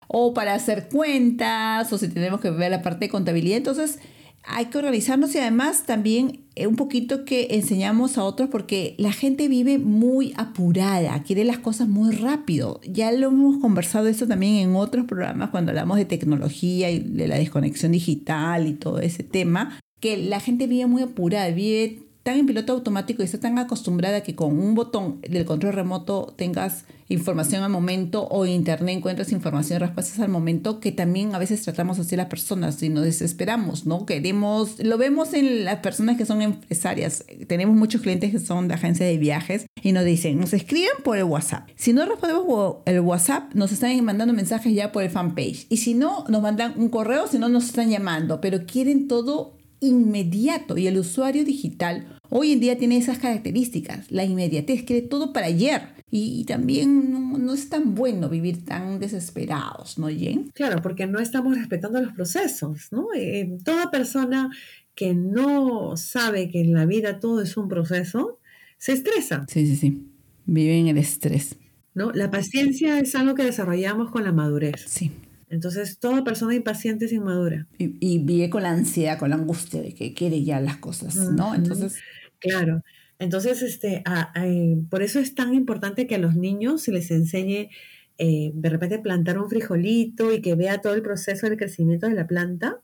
[0.08, 3.56] o para hacer cuentas, o si tenemos que ver la parte de contabilidad.
[3.56, 3.98] Entonces,
[4.46, 9.12] hay que organizarnos y además también eh, un poquito que enseñamos a otros porque la
[9.12, 12.80] gente vive muy apurada, quiere las cosas muy rápido.
[12.86, 17.28] Ya lo hemos conversado esto también en otros programas cuando hablamos de tecnología y de
[17.28, 22.38] la desconexión digital y todo ese tema, que la gente vive muy apurada, vive tan
[22.38, 26.84] en piloto automático y está tan acostumbrada que con un botón del control remoto tengas
[27.08, 32.00] información al momento o internet encuentras información, respuestas al momento, que también a veces tratamos
[32.00, 34.06] así las personas y nos desesperamos, ¿no?
[34.06, 37.24] Queremos, lo vemos en las personas que son empresarias.
[37.46, 41.18] Tenemos muchos clientes que son de agencias de viajes y nos dicen, nos escriben por
[41.18, 41.68] el WhatsApp.
[41.76, 45.68] Si no respondemos el WhatsApp, nos están mandando mensajes ya por el fanpage.
[45.68, 49.56] Y si no, nos mandan un correo, si no, nos están llamando, pero quieren todo
[49.80, 55.32] inmediato y el usuario digital hoy en día tiene esas características, la inmediatez, quiere todo
[55.32, 60.50] para ayer y, también no, es tan bueno vivir tan desesperados, ¿no, Jen?
[60.54, 63.08] Claro, porque no estamos respetando los procesos, ¿no?
[63.14, 64.50] Eh, toda persona
[64.94, 68.38] que no sabe que en la vida todo es un proceso,
[68.78, 69.44] se estresa.
[69.48, 70.06] Sí, sí, sí,
[70.46, 71.56] vive en el estrés.
[71.92, 72.12] ¿No?
[72.12, 74.84] La paciencia es algo que desarrollamos con la madurez.
[74.86, 75.10] Sí.
[75.48, 77.66] Entonces, toda persona impaciente es inmadura.
[77.78, 81.54] Y, vive con la ansiedad, con la angustia de que quiere ya las cosas, ¿no?
[81.54, 81.96] Entonces.
[82.40, 82.82] Claro.
[83.18, 84.02] Entonces, este,
[84.36, 87.70] eh, por eso es tan importante que a los niños se les enseñe
[88.18, 92.14] eh, de repente plantar un frijolito y que vea todo el proceso del crecimiento de
[92.14, 92.80] la planta,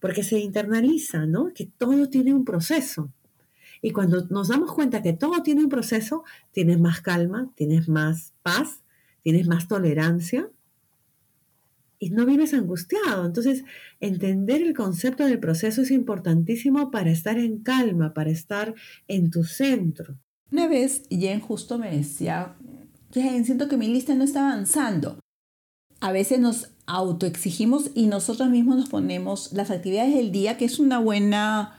[0.00, 1.52] porque se internaliza, ¿no?
[1.54, 3.12] Que todo tiene un proceso.
[3.82, 8.34] Y cuando nos damos cuenta que todo tiene un proceso, tienes más calma, tienes más
[8.42, 8.82] paz,
[9.22, 10.50] tienes más tolerancia
[12.00, 13.24] y no vives angustiado.
[13.24, 13.62] Entonces,
[14.00, 18.74] entender el concepto del proceso es importantísimo para estar en calma, para estar
[19.06, 20.16] en tu centro.
[20.50, 22.56] Una vez Jen justo me decía,
[23.12, 25.20] Jen, siento que mi lista no está avanzando.
[26.00, 30.78] A veces nos autoexigimos y nosotros mismos nos ponemos las actividades del día, que es
[30.78, 31.76] una buena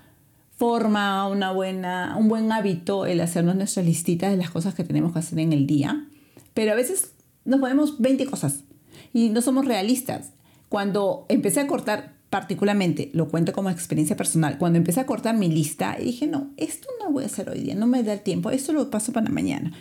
[0.55, 5.11] forma, una buena, un buen hábito el hacernos nuestras listitas de las cosas que tenemos
[5.11, 6.07] que hacer en el día.
[6.53, 7.13] Pero a veces
[7.43, 8.65] nos ponemos 20 cosas
[9.13, 10.31] y no somos realistas.
[10.69, 15.49] Cuando empecé a cortar, particularmente, lo cuento como experiencia personal, cuando empecé a cortar mi
[15.49, 18.21] lista, dije, no, esto no lo voy a hacer hoy día, no me da el
[18.21, 19.73] tiempo, esto lo paso para mañana.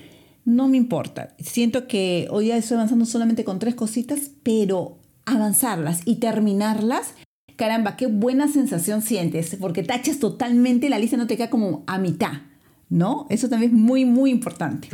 [0.44, 1.34] No me importa.
[1.38, 7.14] Siento que hoy día estoy avanzando solamente con tres cositas, pero avanzarlas y terminarlas
[7.60, 11.98] caramba, qué buena sensación sientes, porque tachas totalmente la lista, no te queda como a
[11.98, 12.32] mitad,
[12.88, 13.26] ¿no?
[13.28, 14.88] Eso también es muy, muy importante.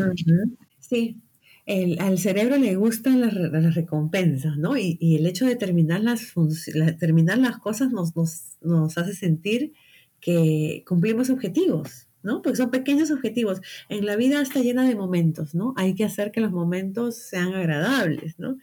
[0.81, 1.23] Sí,
[1.67, 4.77] al cerebro le gustan las, recompensas, ¿no?
[4.77, 6.33] Y, el hecho de terminar las,
[6.99, 8.13] terminar las cosas nos,
[8.61, 9.73] nos, hace sentir
[10.21, 12.41] que cumplimos objetivos, ¿no?
[12.41, 13.61] Porque son pequeños objetivos.
[13.89, 15.75] En la vida está llena de momentos, ¿no?
[15.77, 18.59] Hay que hacer que los momentos sean agradables, ¿no?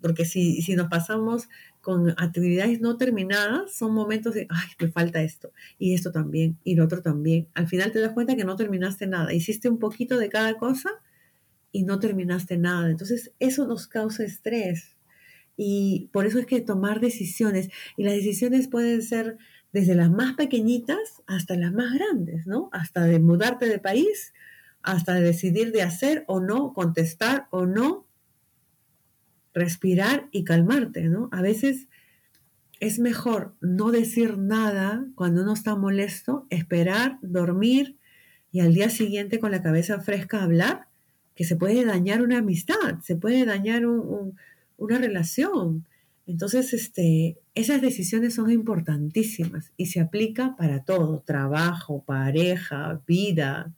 [0.00, 1.48] Porque si, si nos pasamos
[1.80, 6.76] con actividades no terminadas, son momentos de, ay, me falta esto, y esto también, y
[6.76, 7.48] lo otro también.
[7.54, 10.90] Al final te das cuenta que no terminaste nada, hiciste un poquito de cada cosa
[11.72, 12.90] y no terminaste nada.
[12.90, 14.96] Entonces, eso nos causa estrés.
[15.56, 19.38] Y por eso es que tomar decisiones, y las decisiones pueden ser
[19.72, 22.70] desde las más pequeñitas hasta las más grandes, ¿no?
[22.72, 24.32] Hasta de mudarte de país,
[24.82, 28.06] hasta de decidir de hacer o no, contestar o no,
[29.52, 31.28] respirar y calmarte, ¿no?
[31.32, 31.88] A veces
[32.80, 37.96] es mejor no decir nada cuando uno está molesto, esperar, dormir
[38.52, 40.87] y al día siguiente con la cabeza fresca hablar,
[41.38, 45.86] que se puede dañar una amistad, se puede dañar una relación.
[46.26, 53.72] Entonces, este, esas decisiones son importantísimas y se aplica para todo, trabajo, pareja, vida,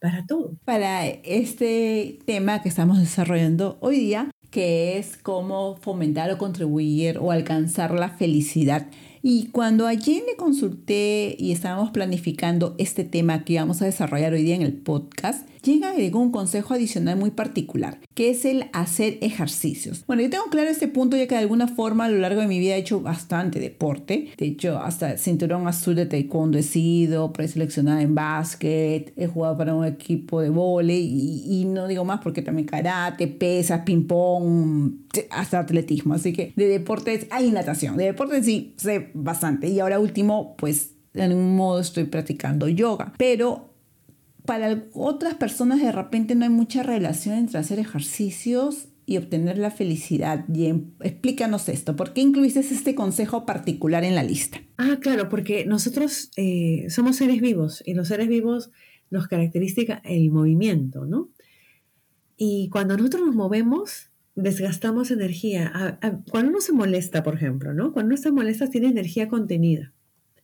[0.00, 0.56] para todo.
[0.64, 7.32] Para este tema que estamos desarrollando hoy día, que es cómo fomentar o contribuir o
[7.32, 8.86] alcanzar la felicidad.
[9.20, 14.42] Y cuando allí le consulté y estábamos planificando este tema que íbamos a desarrollar hoy
[14.42, 19.18] día en el podcast, llega agregó un consejo adicional muy particular, que es el hacer
[19.20, 20.04] ejercicios.
[20.06, 22.46] Bueno, yo tengo claro este punto ya que de alguna forma a lo largo de
[22.46, 24.28] mi vida he hecho bastante deporte.
[24.36, 29.74] De hecho, hasta cinturón azul de taekwondo he sido, preseleccionada en básquet, he jugado para
[29.74, 34.92] un equipo de vole y, y no digo más porque también karate, pesas, ping pong,
[35.30, 36.14] hasta atletismo.
[36.14, 37.96] Así que de deportes hay natación.
[37.96, 39.68] De deportes sí sé bastante.
[39.68, 43.14] Y ahora último, pues de algún modo estoy practicando yoga.
[43.16, 43.73] Pero
[44.44, 49.70] para otras personas de repente no hay mucha relación entre hacer ejercicios y obtener la
[49.70, 50.44] felicidad.
[50.52, 50.66] Y
[51.00, 54.62] explícanos esto, ¿por qué incluiste este consejo particular en la lista?
[54.76, 58.70] Ah, claro, porque nosotros eh, somos seres vivos y los seres vivos
[59.10, 61.30] nos caracteriza el movimiento, ¿no?
[62.36, 65.98] Y cuando nosotros nos movemos, desgastamos energía.
[66.30, 67.92] cuando uno se molesta, por ejemplo, ¿no?
[67.92, 69.92] Cuando uno está molesta, tiene energía contenida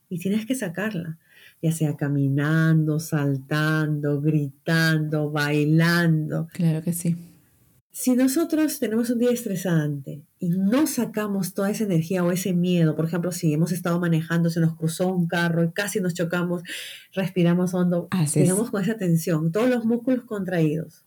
[0.07, 1.19] y tienes que sacarla
[1.61, 6.47] ya sea caminando, saltando, gritando, bailando.
[6.53, 7.15] Claro que sí.
[7.93, 12.95] Si nosotros tenemos un día estresante y no sacamos toda esa energía o ese miedo,
[12.95, 16.63] por ejemplo, si hemos estado manejando, se nos cruzó un carro y casi nos chocamos,
[17.13, 21.03] respiramos hondo, digamos con esa tensión, todos los músculos contraídos,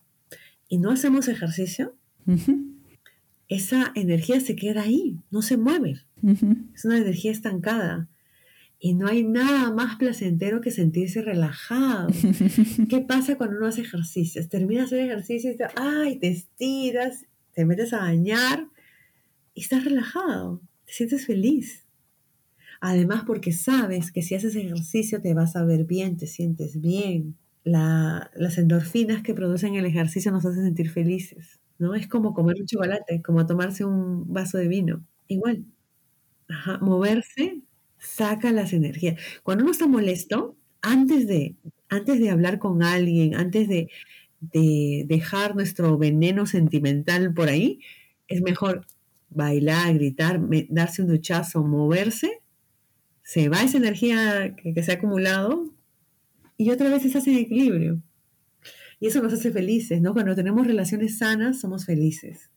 [0.69, 1.95] y no hacemos ejercicio,
[3.47, 6.01] esa energía se queda ahí, no se mueve.
[6.75, 8.09] Es una energía estancada.
[8.85, 12.07] Y no hay nada más placentero que sentirse relajado.
[12.87, 14.47] ¿Qué pasa cuando uno hace ejercicios?
[14.47, 17.25] Terminas de hacer ejercicio y te, ay, te estiras,
[17.55, 18.67] te metes a bañar
[19.55, 21.83] y estás relajado, te sientes feliz.
[22.79, 27.35] Además, porque sabes que si haces ejercicio te vas a ver bien, te sientes bien.
[27.63, 31.59] las endorfinas que producen el ejercicio nos hacen sentir felices.
[31.79, 31.95] ¿no?
[31.95, 35.03] Es como comer un chocolate, como tomarse un vaso de vino.
[35.27, 35.65] Igual.
[36.47, 37.63] Ajá, moverse
[38.05, 39.19] saca las energías.
[39.43, 41.55] Cuando uno está molesto, antes de,
[41.89, 43.89] antes de hablar con alguien, antes de,
[45.07, 47.79] dejar nuestro veneno sentimental por ahí,
[48.27, 48.85] es mejor
[49.29, 50.39] bailar, gritar,
[50.69, 52.41] darse un duchazo, moverse,
[53.23, 55.73] se va esa energía que, que se ha acumulado
[56.57, 58.01] y otra vez estás en equilibrio.
[58.99, 60.13] Y eso nos hace felices, ¿no?
[60.13, 62.51] Cuando tenemos relaciones sanas, somos felices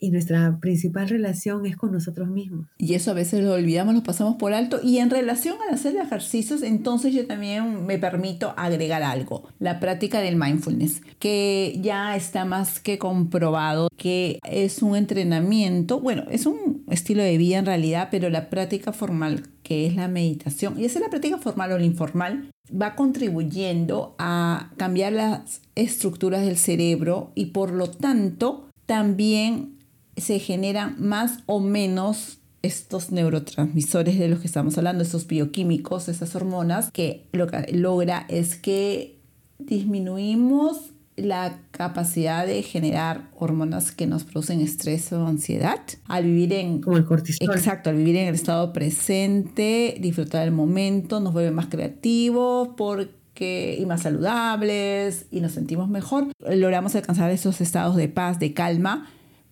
[0.00, 2.66] y nuestra principal relación es con nosotros mismos.
[2.78, 4.80] Y eso a veces lo olvidamos, lo pasamos por alto.
[4.82, 10.20] Y en relación al hacer ejercicios, entonces yo también me permito agregar algo, la práctica
[10.20, 16.82] del mindfulness, que ya está más que comprobado que es un entrenamiento, bueno, es un
[16.88, 20.98] estilo de vida en realidad, pero la práctica formal que es la meditación, y esa
[20.98, 27.30] es la práctica formal o la informal, va contribuyendo a cambiar las estructuras del cerebro
[27.34, 29.79] y por lo tanto también
[30.20, 36.34] se generan más o menos estos neurotransmisores de los que estamos hablando, estos bioquímicos, esas
[36.34, 39.18] hormonas, que lo que logra es que
[39.58, 46.80] disminuimos la capacidad de generar hormonas que nos producen estrés o ansiedad al vivir en
[46.80, 47.50] como el cortisol.
[47.54, 53.78] Exacto, al vivir en el estado presente, disfrutar del momento, nos vuelve más creativos porque
[53.78, 56.28] y más saludables y nos sentimos mejor.
[56.40, 59.08] Logramos alcanzar esos estados de paz, de calma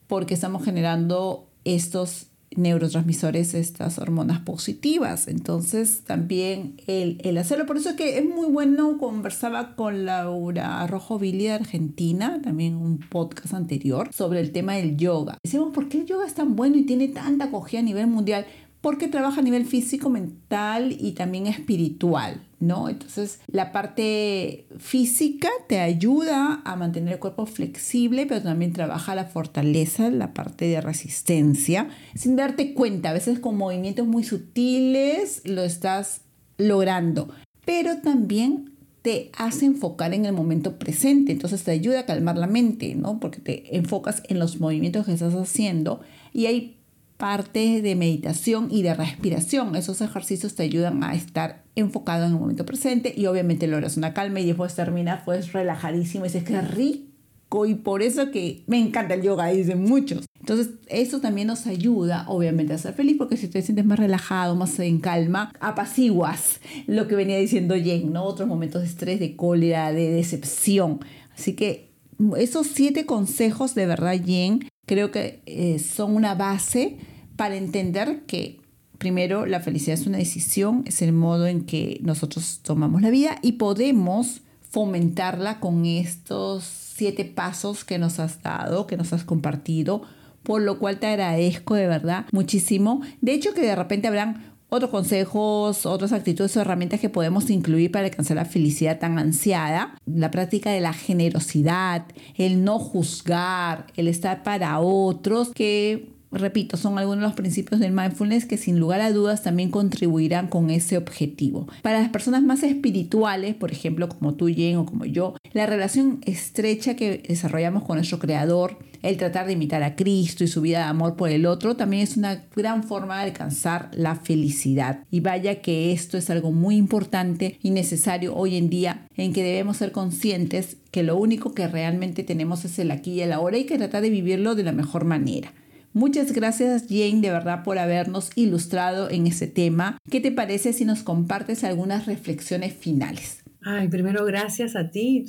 [0.08, 5.28] porque estamos generando estos neurotransmisores, estas hormonas positivas.
[5.28, 11.18] Entonces también el, hacerlo, por eso es que es muy bueno, conversaba con Laura Rojo
[11.18, 15.38] Billy de Argentina, también un podcast anterior, sobre el tema del yoga.
[15.44, 18.46] Decimos, ¿por qué el yoga es tan bueno y tiene tanta acogida a nivel mundial?
[18.80, 22.48] Porque trabaja a nivel físico, mental y también espiritual.
[22.60, 22.88] ¿no?
[22.88, 29.26] Entonces, la parte física te ayuda a mantener el cuerpo flexible, pero también trabaja la
[29.26, 33.10] fortaleza, la parte de resistencia, sin darte cuenta.
[33.10, 36.22] A veces con movimientos muy sutiles lo estás
[36.56, 37.28] logrando,
[37.64, 38.72] pero también
[39.02, 43.20] te hace enfocar en el momento presente, entonces te ayuda a calmar la mente, ¿no?
[43.20, 46.00] Porque te enfocas en los movimientos que estás haciendo
[46.32, 46.77] y hay
[47.18, 49.76] parte de meditación y de respiración.
[49.76, 54.14] Esos ejercicios te ayudan a estar enfocado en el momento presente y obviamente logras una
[54.14, 58.78] calma y después terminas pues relajadísimo y dices que rico y por eso que me
[58.78, 60.26] encanta el yoga, dicen muchos.
[60.38, 64.54] Entonces eso también nos ayuda obviamente a ser feliz porque si te sientes más relajado,
[64.54, 68.24] más en calma, apaciguas lo que venía diciendo Jen, ¿no?
[68.24, 71.00] Otros momentos de estrés, de cólera, de decepción.
[71.34, 71.90] Así que
[72.36, 76.96] esos siete consejos de verdad, Jen, creo que eh, son una base
[77.36, 78.60] para entender que
[78.98, 83.38] primero la felicidad es una decisión, es el modo en que nosotros tomamos la vida
[83.42, 90.02] y podemos fomentarla con estos siete pasos que nos has dado, que nos has compartido,
[90.42, 93.02] por lo cual te agradezco de verdad muchísimo.
[93.20, 97.90] De hecho que de repente habrán otros consejos, otras actitudes o herramientas que podemos incluir
[97.90, 99.96] para alcanzar la felicidad tan ansiada.
[100.06, 102.04] La práctica de la generosidad,
[102.36, 107.92] el no juzgar, el estar para otros, que repito, son algunos de los principios del
[107.92, 111.68] mindfulness que sin lugar a dudas también contribuirán con ese objetivo.
[111.82, 116.20] Para las personas más espirituales, por ejemplo, como tú, Jen, o como yo, la relación
[116.24, 120.78] estrecha que desarrollamos con nuestro creador, el tratar de imitar a Cristo y su vida
[120.78, 125.04] de amor por el otro, también es una gran forma de alcanzar la felicidad.
[125.10, 129.42] Y vaya que esto es algo muy importante y necesario hoy en día en que
[129.44, 133.58] debemos ser conscientes que lo único que realmente tenemos es el aquí y el ahora
[133.58, 135.52] y que tratar de vivirlo de la mejor manera.
[135.92, 139.98] Muchas gracias Jane de verdad por habernos ilustrado en ese tema.
[140.10, 143.42] ¿Qué te parece si nos compartes algunas reflexiones finales?
[143.62, 145.24] Ay, primero gracias a ti.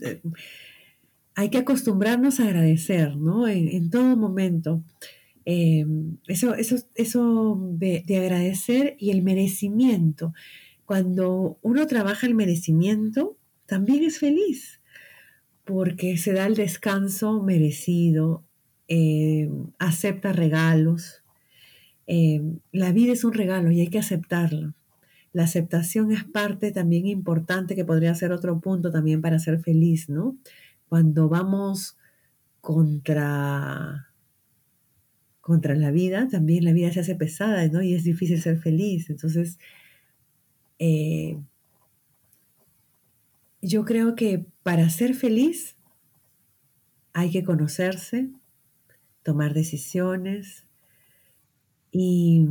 [1.35, 3.47] Hay que acostumbrarnos a agradecer, ¿no?
[3.47, 4.83] En, todo momento.
[5.45, 5.85] Eh,
[6.27, 10.33] eso eso, eso de, de agradecer y el merecimiento.
[10.85, 14.81] Cuando uno trabaja el merecimiento, también es feliz,
[15.63, 18.43] porque se da el descanso merecido,
[18.89, 21.23] eh, acepta regalos.
[22.07, 24.73] Eh, la vida es un regalo y hay que aceptarlo.
[25.31, 30.09] La aceptación es parte también importante que podría ser otro punto también para ser feliz,
[30.09, 30.35] ¿no?
[30.89, 31.97] Cuando vamos
[32.61, 34.07] contra
[35.39, 37.81] contra la vida, también la vida se hace pesada, ¿no?
[37.81, 39.09] Y es difícil ser feliz.
[39.09, 39.57] Entonces,
[40.77, 41.39] eh,
[43.61, 45.75] yo creo que para ser feliz
[47.13, 48.29] hay que conocerse,
[49.23, 50.65] tomar decisiones
[51.91, 52.45] y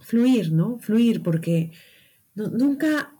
[0.00, 0.78] fluir, ¿no?
[0.78, 1.72] Fluir porque
[2.34, 3.14] nunca,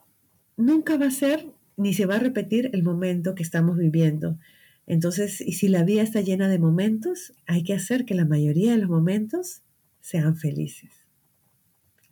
[0.57, 1.46] nunca va a ser
[1.76, 4.38] ni se va a repetir el momento que estamos viviendo.
[4.86, 8.72] Entonces, y si la vida está llena de momentos, hay que hacer que la mayoría
[8.72, 9.62] de los momentos
[10.00, 10.90] sean felices.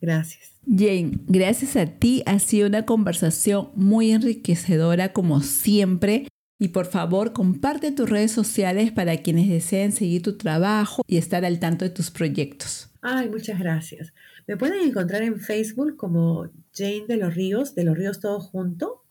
[0.00, 0.52] Gracias.
[0.66, 6.26] Jane, gracias a ti ha sido una conversación muy enriquecedora como siempre.
[6.62, 11.44] Y por favor, comparte tus redes sociales para quienes deseen seguir tu trabajo y estar
[11.44, 12.88] al tanto de tus proyectos.
[13.00, 14.14] Ay, muchas gracias.
[14.46, 19.02] Me pueden encontrar en Facebook como Jane de los Ríos, de los Ríos todo junto.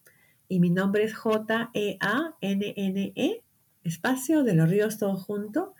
[0.47, 1.73] Y mi nombre es J-E-A-N-N-E,
[3.17, 3.41] -E,
[3.83, 5.73] espacio de los Ríos todo junto.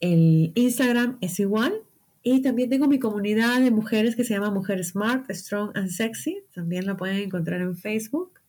[0.00, 1.82] El Instagram es igual.
[2.22, 6.38] Y también tengo mi comunidad de mujeres que se llama Mujer Smart, Strong and Sexy.
[6.54, 8.39] También la pueden encontrar en Facebook.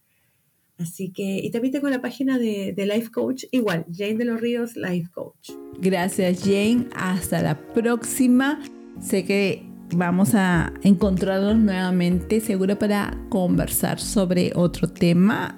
[0.78, 4.76] Así que, y también tengo la página de, Life Coach, igual, Jane de los Ríos,
[4.76, 5.52] Life Coach.
[5.80, 6.88] Gracias, Jane.
[6.96, 8.60] Hasta la próxima.
[9.00, 9.64] Sé que
[9.96, 15.56] vamos a encontrarnos nuevamente, seguro para conversar sobre otro tema.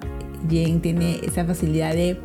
[0.48, 2.18] Jane tiene esa facilidad de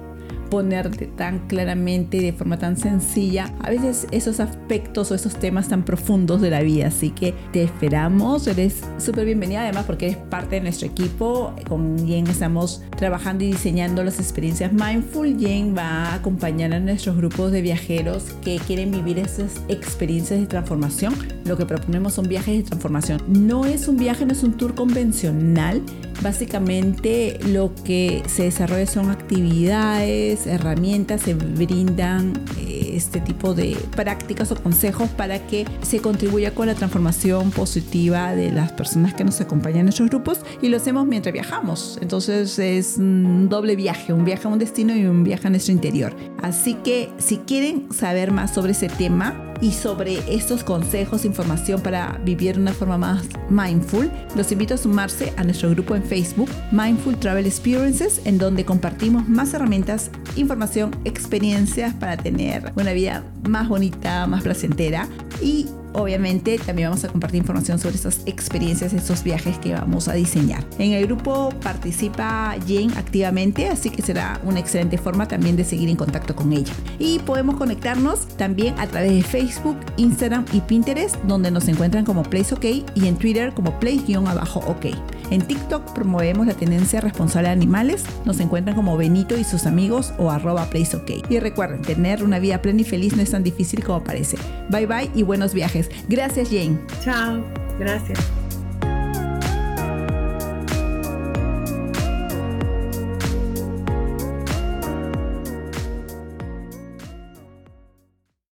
[0.49, 5.83] ponerte tan claramente, de forma tan sencilla, a veces esos aspectos o esos temas tan
[5.83, 6.87] profundos de la vida.
[6.87, 11.53] Así que te esperamos, eres súper bienvenida además porque eres parte de nuestro equipo.
[11.67, 15.37] Con Jen estamos trabajando y diseñando las experiencias mindful.
[15.39, 20.47] Jen va a acompañar a nuestros grupos de viajeros que quieren vivir esas experiencias de
[20.47, 21.13] transformación.
[21.45, 23.21] Lo que proponemos son viajes de transformación.
[23.27, 25.81] No es un viaje, no es un tour convencional.
[26.21, 34.51] Básicamente lo que se desarrolla son actividades, herramientas se brindan eh, este tipo de prácticas
[34.51, 39.39] o consejos para que se contribuya con la transformación positiva de las personas que nos
[39.39, 41.97] acompañan en nuestros grupos y lo hacemos mientras viajamos.
[42.01, 45.73] Entonces es un doble viaje, un viaje a un destino y un viaje a nuestro
[45.73, 46.15] interior.
[46.41, 52.19] Así que si quieren saber más sobre ese tema, y sobre estos consejos, información para
[52.23, 56.49] vivir de una forma más mindful, los invito a sumarse a nuestro grupo en Facebook,
[56.71, 63.67] Mindful Travel Experiences, en donde compartimos más herramientas, información, experiencias para tener una vida más
[63.67, 65.07] bonita, más placentera.
[65.41, 70.13] Y obviamente también vamos a compartir información sobre estas experiencias, estos viajes que vamos a
[70.13, 70.63] diseñar.
[70.77, 75.89] En el grupo participa Jane activamente, así que será una excelente forma también de seguir
[75.89, 76.73] en contacto con ella.
[76.99, 82.23] Y podemos conectarnos también a través de Facebook, Instagram y Pinterest, donde nos encuentran como
[82.23, 84.85] Place OK y en Twitter como Place-OK.
[85.31, 90.11] En TikTok promovemos la tendencia responsable de animales, nos encuentran como Benito y sus amigos
[90.17, 91.29] o arroba PlaceOK.
[91.29, 94.37] Y recuerden, tener una vida plena y feliz no es tan difícil como parece.
[94.69, 95.78] Bye bye y buenos viajes.
[96.07, 96.77] Gracias Jane.
[97.03, 97.43] Chao,
[97.79, 98.19] gracias.